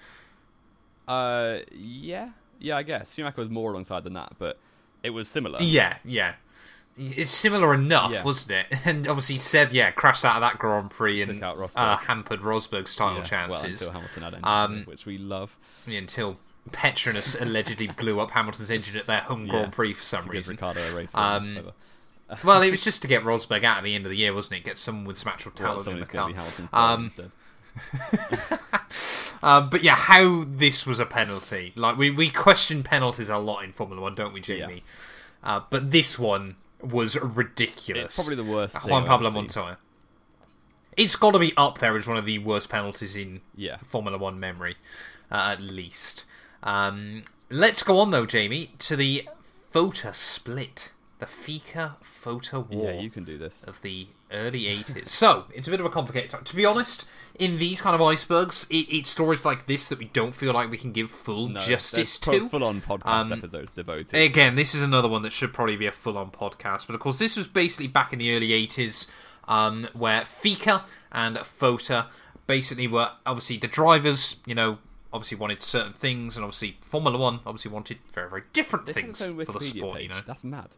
[1.10, 4.58] Uh, yeah, yeah, I guess Schumacher was more alongside than that, but
[5.02, 5.60] it was similar.
[5.60, 6.34] Yeah, yeah.
[6.98, 8.22] It's similar enough, Yeah.
[8.24, 8.66] wasn't it?
[8.84, 11.76] And obviously, Seb, yeah, crashed out of that Grand Prix and Took out Rosberg.
[11.76, 14.48] uh, hampered Rosberg's title Yeah, chances Well, until Hamilton had engine,
[14.80, 15.56] Um, which we love.
[15.86, 16.36] until
[16.70, 20.56] Petronas allegedly blew up Hamilton's engine at their home Yeah, Grand Prix for some reason.
[20.56, 21.14] Ricardo a race.
[21.14, 21.72] Um,
[22.44, 24.60] well, it was just to get Rosberg out at the end of the year, wasn't
[24.60, 24.64] it?
[24.64, 26.92] Get someone with some actual well, talent in the car.
[26.92, 27.10] Um,
[29.42, 31.72] Um, but yeah, how this was a penalty.
[31.76, 34.82] Like we, we question penalties a lot in Formula One, don't we, Jamie?
[35.42, 38.04] Uh, but this one was ridiculous.
[38.06, 38.76] It's probably the worst.
[38.86, 39.30] Juan Pablo.
[39.30, 39.78] Montoya.
[40.96, 43.78] It's got to be up there as one of the worst penalties in Yeah.
[43.84, 44.76] Formula One memory,
[45.30, 46.24] uh, at least.
[46.62, 49.26] Um, let's go on though, Jamie, to the
[49.70, 53.64] photo split, the FISA FOCA war Yeah, you can do this.
[53.64, 55.06] of the early 80s.
[55.08, 56.44] so, it's a bit of a complicated time.
[56.44, 57.08] To be honest,
[57.38, 60.70] in these kind of icebergs, it, it's stories like this that we don't feel like
[60.70, 62.48] we can give full No, justice to.
[62.48, 64.14] Full on podcast Um, episodes devoted.
[64.14, 66.86] Again, this is another one that should probably be a full on podcast.
[66.86, 69.10] But of course, this was basically back in the early 80s
[69.48, 72.06] um, where FISA and FOTA
[72.46, 74.78] basically were obviously the drivers, you know,
[75.12, 79.18] obviously wanted certain things, and obviously Formula One obviously wanted very, very different This things
[79.18, 80.02] for the sport, page.
[80.04, 80.20] you know.
[80.26, 80.68] That's mad.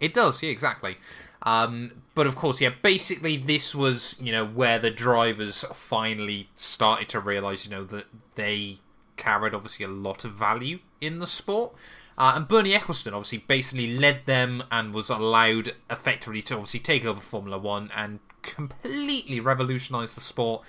[0.00, 0.98] It does, yeah, exactly.
[1.42, 7.08] Um, but of course, yeah, basically, this was you know where the drivers finally started
[7.10, 8.78] to realize, you know, that they
[9.16, 11.74] carried obviously a lot of value in the sport.
[12.18, 17.04] Uh, and Bernie Ecclestone obviously basically led them and was allowed effectively to obviously take
[17.04, 20.62] over Formula One and completely revolutionise the sport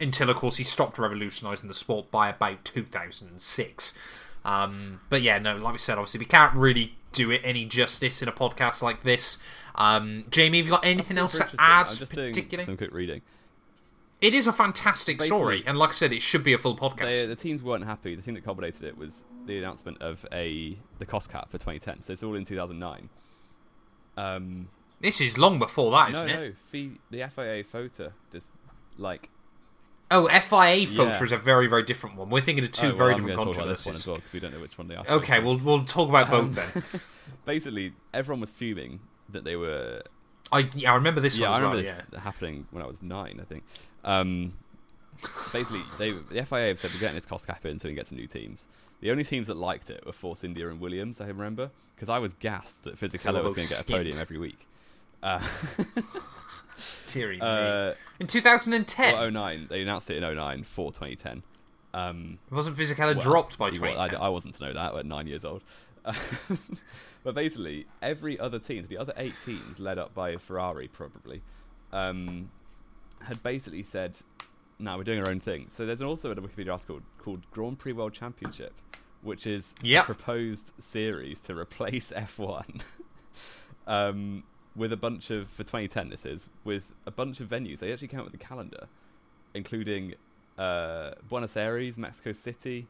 [0.00, 3.94] until, of course, he stopped revolutionising the sport by about 2006.
[4.44, 8.20] Um, but yeah, no, like we said, obviously we can't really do it any justice
[8.22, 9.38] in a podcast like this.
[9.74, 11.86] Um, Jamie, have you got anything else to add?
[11.88, 13.22] I'm just particularly, doing some quick reading.
[14.20, 16.76] it is a fantastic Basically- story, and like I said, it should be a full
[16.76, 16.98] podcast.
[17.20, 18.14] They, the teams weren't happy.
[18.14, 22.02] The thing that culminated it was the announcement of a the cost cap for 2010.
[22.02, 23.08] So it's all in 2009.
[24.16, 24.68] Um,
[25.00, 26.54] This is long before that, no, isn't it?
[26.72, 28.48] no, the FIA FOTA just
[28.98, 29.28] like
[30.10, 31.22] Oh, FIA FOTA Yeah.
[31.22, 32.30] is a very, very different one.
[32.30, 34.00] We're thinking of two oh, well, very I'm different gonna talk about this one controversies.
[34.02, 35.04] as well because we don't know which one they are.
[35.08, 36.82] Okay, we'll we'll talk about both then.
[37.44, 40.02] basically everyone was fuming that they were
[40.50, 41.96] I yeah, I remember this yeah, one I remember well.
[42.10, 43.64] this happening when I was nine, I think.
[44.04, 44.52] Um,
[45.52, 47.96] basically, they the FIA have said we're getting this cost cap in so we can
[47.96, 48.68] get some new teams.
[49.00, 51.20] The only teams that liked it were Force India and Williams.
[51.20, 54.38] I remember because I was gassed that Fisichella was going to get a podium every
[54.38, 54.66] week.
[55.22, 55.40] Uh,
[55.78, 55.84] Yeah.
[57.06, 61.42] Teary uh, In 2010, well, 09, they announced it in 09 for 2010.
[61.94, 64.20] Um, wasn't Fisichella well, dropped by he 2010?
[64.20, 65.62] I, I wasn't to know that at nine years old.
[67.24, 71.42] but basically, every other team, the other eight teams, led up by Ferrari probably,
[71.92, 72.50] um,
[73.22, 74.18] had basically said,
[74.78, 77.78] "No, we're doing our own thing." So there's an also a Wikipedia article called Grand
[77.78, 78.72] Prix World Championship,
[79.22, 80.02] which is Yep.
[80.02, 82.82] a proposed series to replace F1.
[83.86, 84.44] um,
[84.78, 87.80] with a bunch of for 2010, this is with a bunch of venues.
[87.80, 88.86] They actually came up with a calendar,
[89.54, 90.14] including
[90.56, 92.86] uh, Buenos Aires, Mexico City,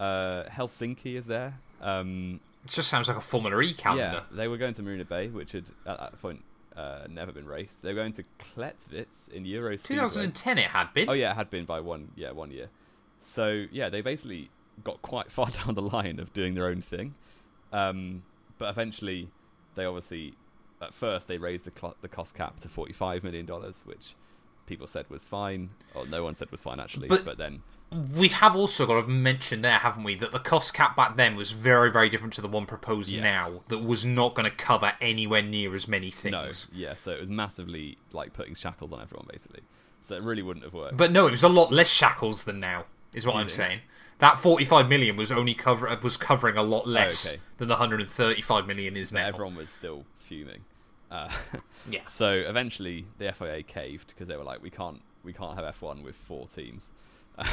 [0.00, 1.54] uh, Helsinki is there.
[1.80, 4.22] Um, It just sounds like a Formula E calendar.
[4.30, 6.42] yeah, they were going to Marina Bay, which had at that point
[6.76, 7.82] uh, never been raced.
[7.82, 11.08] They were going to Klettwitz in Euro 2010 it had been.
[11.08, 12.68] Oh yeah, it had been by one yeah one year.
[13.22, 14.50] So yeah, they basically
[14.84, 17.14] got quite far down the line of doing their own thing,
[17.72, 18.22] um,
[18.58, 19.28] but eventually
[19.74, 20.34] they obviously
[20.80, 24.14] at first they raised the cl- the cost cap to forty five million dollars, which
[24.66, 27.08] people said was fine, or no one said was fine actually.
[27.08, 27.62] But- But, then
[28.16, 31.36] We have also got to mention there, haven't we, that the cost cap back then
[31.36, 33.22] was very, very different to the one proposed Yes.
[33.22, 33.62] now.
[33.68, 36.32] That was not going to cover anywhere near as many things.
[36.72, 39.60] no, yeah, so it was massively like putting shackles on everyone basically.
[40.00, 40.96] So it really wouldn't have worked.
[40.96, 42.86] But no, it was a lot less shackles than now.
[43.14, 43.80] Is what you I'm saying.
[44.18, 47.38] That 45 million was only cover was covering a lot less okay.
[47.58, 49.26] than the 135 million is But now.
[49.28, 50.64] everyone was still fuming.
[51.10, 51.30] Uh,
[51.90, 52.04] Yeah.
[52.06, 56.02] So eventually, the FIA caved because they were like, "We can't, we can't have F1
[56.02, 56.92] with four teams."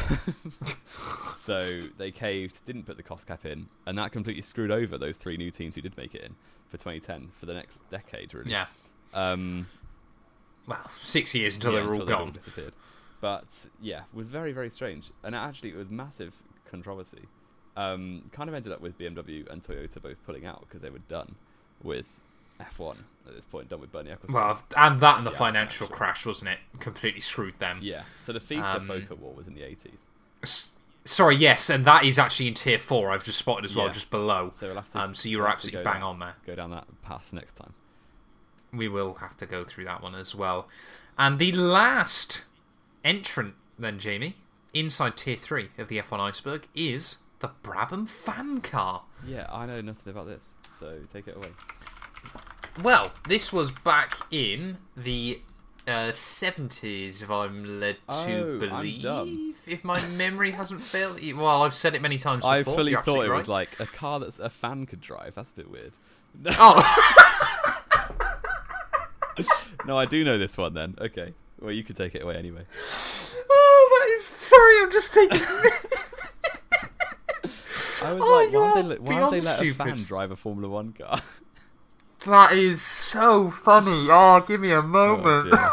[1.38, 5.18] so they caved, didn't put the cost cap in, and that completely screwed over those
[5.18, 6.36] three new teams who did make it in
[6.70, 8.50] for 2010 for the next decade, really.
[8.52, 8.66] Yeah.
[9.14, 9.68] Um,
[10.68, 12.32] Well, six years until yeah, they were all gone.
[12.32, 12.74] disappeared.
[13.22, 16.34] But yeah, it was very, very strange, and actually, it was massive
[16.70, 17.22] controversy.
[17.76, 21.00] Um, kind of ended up with BMW and Toyota both pulling out because they were
[21.08, 21.36] done
[21.82, 22.20] with
[22.60, 22.98] F1
[23.28, 24.34] at this point, done with Bernie Ecclestone.
[24.34, 25.88] Well, and that and the Yeah, financial financial.
[25.88, 26.60] crash, wasn't it?
[26.80, 27.80] Completely screwed them.
[27.82, 29.98] Yeah, so the FISA Um, FOCA war was in the 80s.
[30.42, 30.70] S-
[31.06, 33.12] Sorry, yes, and that is actually in tier four.
[33.12, 33.92] I've just spotted as well, Yeah.
[33.94, 34.52] just below.
[34.54, 35.00] So we'll have to.
[35.02, 36.36] Um, so you were we'll absolutely bang down- on there.
[36.46, 37.74] Go down that path next time.
[38.72, 40.70] We will have to go through that one as well.
[41.18, 42.46] And the last
[43.04, 44.38] entrant, then, Jamie,
[44.74, 49.04] inside tier three of the F1 iceberg is the Brabham fan car.
[49.26, 51.50] Yeah, I know nothing about this, so take it away.
[52.82, 55.40] Well, this was back in the
[55.88, 59.62] uh, 70s, if I'm led Oh, to I'm believe.
[59.68, 61.20] If my memory hasn't failed.
[61.36, 62.54] Well, I've said it many times before.
[62.54, 65.36] I fully You're thought it absolutely was like a car that a fan could drive.
[65.36, 65.94] That's a bit weird.
[66.58, 66.82] Oh,
[69.86, 70.96] no, I do know this one then.
[71.00, 71.34] Okay.
[71.60, 72.64] Well, you could take it away anyway.
[73.50, 74.26] oh, that is.
[74.26, 75.42] Sorry, I'm just taking.
[78.04, 80.36] I was Oh, like, why would they, why would they let a fan drive a
[80.36, 81.22] Formula One car?
[82.26, 84.08] That is so funny.
[84.10, 85.52] Oh, give me a Oh, moment.
[85.52, 85.70] dear.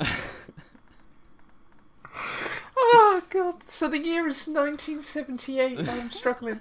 [2.78, 3.62] Oh god!
[3.64, 5.88] So the year is 1978.
[5.88, 6.60] I'm struggling.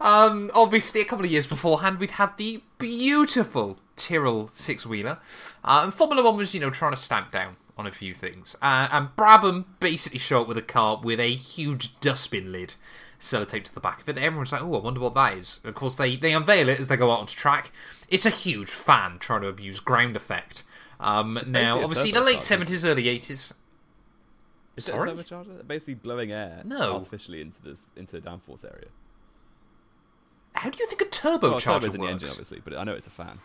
[0.00, 5.18] Um, obviously, a couple of years beforehand, we'd had the beautiful Tyrrell six wheeler,
[5.64, 8.56] uh, and Formula One was, you know, trying to stamp down on a few things.
[8.62, 12.74] Uh, and Brabham basically showed up with a car with a huge dustbin lid
[13.20, 14.18] sellotaped to the back of it.
[14.18, 16.88] Everyone's like, "Oh, I wonder what that is." Of course, they they unveil it as
[16.88, 17.70] they go out onto track.
[18.08, 20.64] It's a huge fan trying to abuse ground effect.
[20.98, 23.54] Um, now, obviously, the late seventies, early eighties.
[24.76, 25.66] Is it a turbocharger?
[25.66, 26.94] Basically blowing air No.
[26.94, 28.88] artificially into the into the downforce area.
[30.54, 32.94] How do you think a Well, turbocharger turbo's in the engine, obviously, but I know
[32.94, 33.38] it's a fan.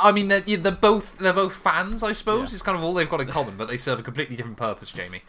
[0.00, 2.50] I mean, they're, they're both they're both fans, I suppose.
[2.50, 2.54] Yeah.
[2.56, 4.92] It's kind of all they've got in common, but they serve a completely different purpose,
[4.92, 5.22] Jamie.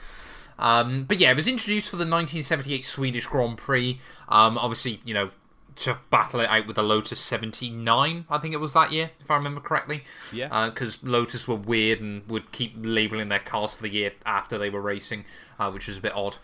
[0.64, 4.00] Um, but yeah, it was introduced for the 1978 Swedish Grand Prix.
[4.30, 5.30] Um, obviously, you know,
[5.76, 9.30] to battle it out with the Lotus 79, I think it was that year, if
[9.30, 10.04] I remember correctly.
[10.32, 10.70] Yeah.
[10.70, 14.70] Because Lotus were weird and would keep labeling their cars for the year after they
[14.70, 15.26] were racing,
[15.60, 16.38] uh, which was a bit odd.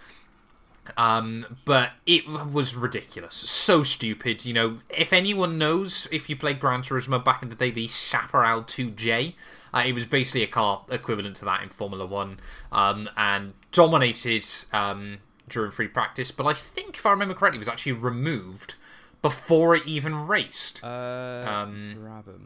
[0.98, 4.44] Um, but it was ridiculous, so stupid.
[4.44, 7.88] You know, if anyone knows, if you played Gran Turismo back in the day, the
[7.88, 9.36] Chaparral 2J,
[9.74, 12.40] uh, it was basically a car equivalent to that in Formula One,
[12.72, 16.32] um, and dominated um, during free practice.
[16.32, 18.76] But I think, if I remember correctly, it was actually removed
[19.22, 20.84] before it even raced.
[20.84, 22.46] Uh, Um, Brabham.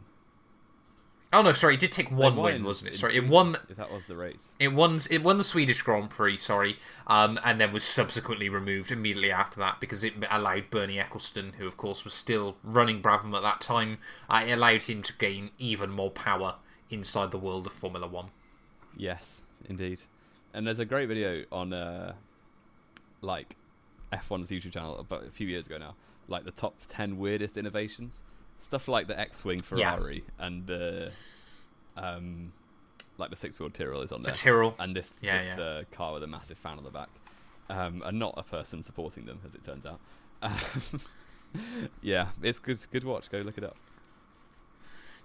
[1.32, 2.96] Oh no, sorry, it did take one They win, wasn't it?
[2.96, 3.56] Sorry, it won.
[3.68, 4.52] If that was the race.
[4.60, 5.00] It won.
[5.10, 6.36] It won the Swedish Grand Prix.
[6.36, 6.76] Sorry,
[7.08, 11.66] um, and then was subsequently removed immediately after that because it allowed Bernie Ecclestone, who
[11.66, 13.98] of course was still running Brabham at that time,
[14.30, 16.54] uh, it allowed him to gain even more power
[16.88, 18.26] inside the world of Formula One.
[18.96, 20.02] Yes, indeed.
[20.54, 22.14] And there's a great video on uh,
[23.20, 23.56] like
[24.12, 25.96] F1's YouTube channel about a few years ago now,
[26.28, 28.22] like the top ten weirdest innovations,
[28.60, 29.96] stuff like the X-wing Yeah.
[29.96, 31.10] Ferrari and the
[31.96, 32.52] um,
[33.18, 34.74] like the six-wheel Tyrrell is on The there, Tyrrell.
[34.78, 35.64] and this Yeah, this yeah.
[35.64, 37.08] Uh, car with a massive fan on the back,
[37.68, 40.00] um, and not a person supporting them, as it turns out.
[42.02, 42.78] yeah, it's good.
[42.92, 43.30] Good watch.
[43.30, 43.76] Go look it up.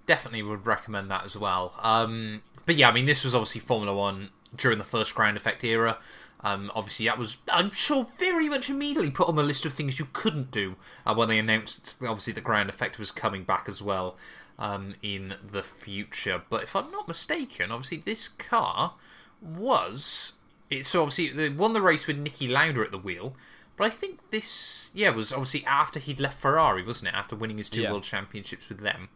[0.06, 1.74] definitely would recommend that as well.
[1.82, 5.64] Um, but yeah, I mean, this was obviously Formula One during the first ground effect
[5.64, 5.98] era.
[6.42, 10.00] Um, obviously, that was, I'm sure, very much immediately put on the list of things
[10.00, 10.76] you couldn't do
[11.06, 14.16] uh, when they announced, obviously, the ground effect was coming back as well
[14.58, 16.42] um, in the future.
[16.50, 18.94] But if I'm not mistaken, obviously, this car
[19.42, 20.34] was.
[20.70, 23.36] It, so obviously, they won the race with Niki Lauda at the wheel.
[23.76, 27.18] But I think this, yeah, was obviously after he'd left Ferrari, wasn't it?
[27.18, 27.92] After winning his two Yeah.
[27.92, 29.10] world championships with them.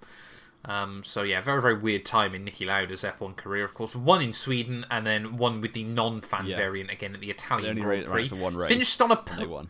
[0.65, 3.65] Um, so yeah, very very weird time in Niki Lauda's F1 career.
[3.65, 6.55] Of course, one in Sweden and then one with the non-fan Yeah.
[6.57, 8.27] variant again at the Italian only Grand Prix.
[8.29, 8.69] for one race.
[8.69, 9.67] Finished on a po-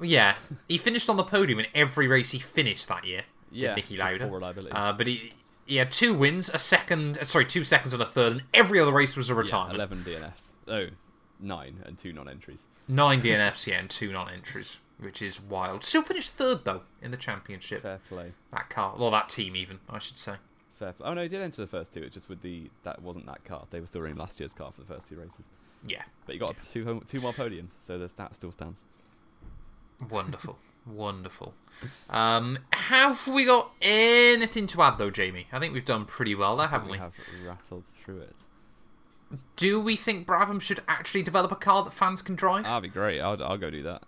[0.00, 0.34] yeah,
[0.68, 3.22] he finished on the podium in every race he finished that year.
[3.52, 4.68] Yeah, Niki Lauda.
[4.74, 5.32] Uh, but he
[5.64, 8.80] he had two wins, a second, uh, sorry, two seconds and a third, and every
[8.80, 10.48] other race was a Yeah, eleven DNFs.
[10.66, 10.86] Oh,
[11.42, 12.66] nine and two non-entries.
[12.88, 15.84] Nine DNFs, yeah, and two non-entries, which is wild.
[15.84, 17.82] Still finished third though in the championship.
[17.82, 18.32] Fair play.
[18.52, 20.34] That car, well, that team even, I should say.
[20.78, 21.08] Fair play.
[21.08, 22.02] Oh no, he did enter the first two.
[22.02, 23.66] It's just with the that wasn't that car.
[23.70, 25.44] They were still running last year's car for the first two races.
[25.86, 28.84] Yeah, But you got two home, two more podiums, so the stat still stands.
[30.10, 31.54] Wonderful, wonderful.
[32.08, 35.46] Um, have we got anything to add though, Jamie?
[35.52, 36.98] I think we've done pretty well there, haven't we?
[36.98, 37.14] We have
[37.46, 38.36] rattled through it.
[39.56, 42.64] Do we think Brabham should actually develop a car that fans can drive?
[42.64, 43.20] That'd be great.
[43.20, 44.02] I'll I'll go do that.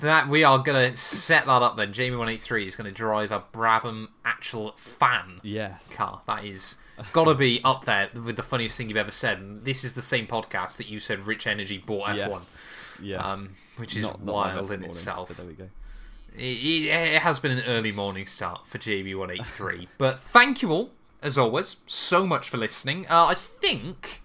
[0.00, 1.92] That we are gonna set that up then.
[1.92, 5.92] Jamie one eight three is gonna drive a Brabham actual fan Yes.
[5.94, 6.22] car.
[6.26, 6.76] That is
[7.12, 9.38] gotta be up there with the funniest thing you've ever said.
[9.38, 12.56] And this is the same podcast that you said Rich Energy bought F1, Yes.
[13.02, 13.16] Yeah.
[13.32, 15.28] um, which is Not- not wild in morning, itself.
[15.36, 15.68] There we go.
[16.34, 19.88] It, it, it has been an early morning start for JB183.
[19.98, 20.90] but thank you all,
[21.26, 23.06] as always, so much for listening.
[23.08, 24.22] Uh, I think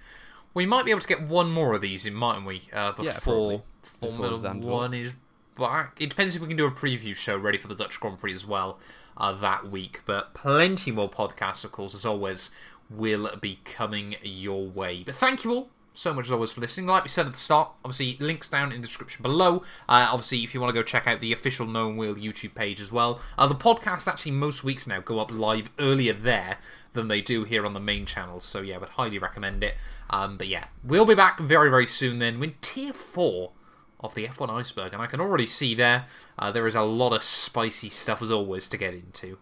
[0.54, 2.70] we might be able to get one more of these in, mightn't we?
[2.72, 3.62] Uh, Yeah, before probably.
[3.82, 4.72] Formula Before.
[4.72, 5.14] 1 is
[5.58, 5.98] back.
[6.00, 8.36] It depends if we can do a preview show ready for the Dutch Grand Prix
[8.36, 8.80] as well
[9.18, 10.02] uh, that week.
[10.06, 12.52] But plenty more podcasts, of course, as always,
[12.90, 15.04] will be coming your way.
[15.04, 16.88] But thank you all so much as always for listening.
[16.88, 19.58] Like we said at the start, obviously links down in the description below.
[19.90, 22.80] Uh, obviously, if you want to go check out the official Known Wheel YouTube page
[22.80, 23.20] as well.
[23.38, 26.58] Uh, the podcasts actually most weeks now go up live earlier there
[26.94, 28.40] than they do here on the main channel.
[28.40, 29.76] So yeah, I would highly recommend it.
[30.10, 33.52] Um, but yeah, we'll be back very very soon then with Tier Four
[34.00, 36.06] of the F1 iceberg, and I can already see there
[36.40, 39.38] uh, there is a lot of spicy stuff as always to get into.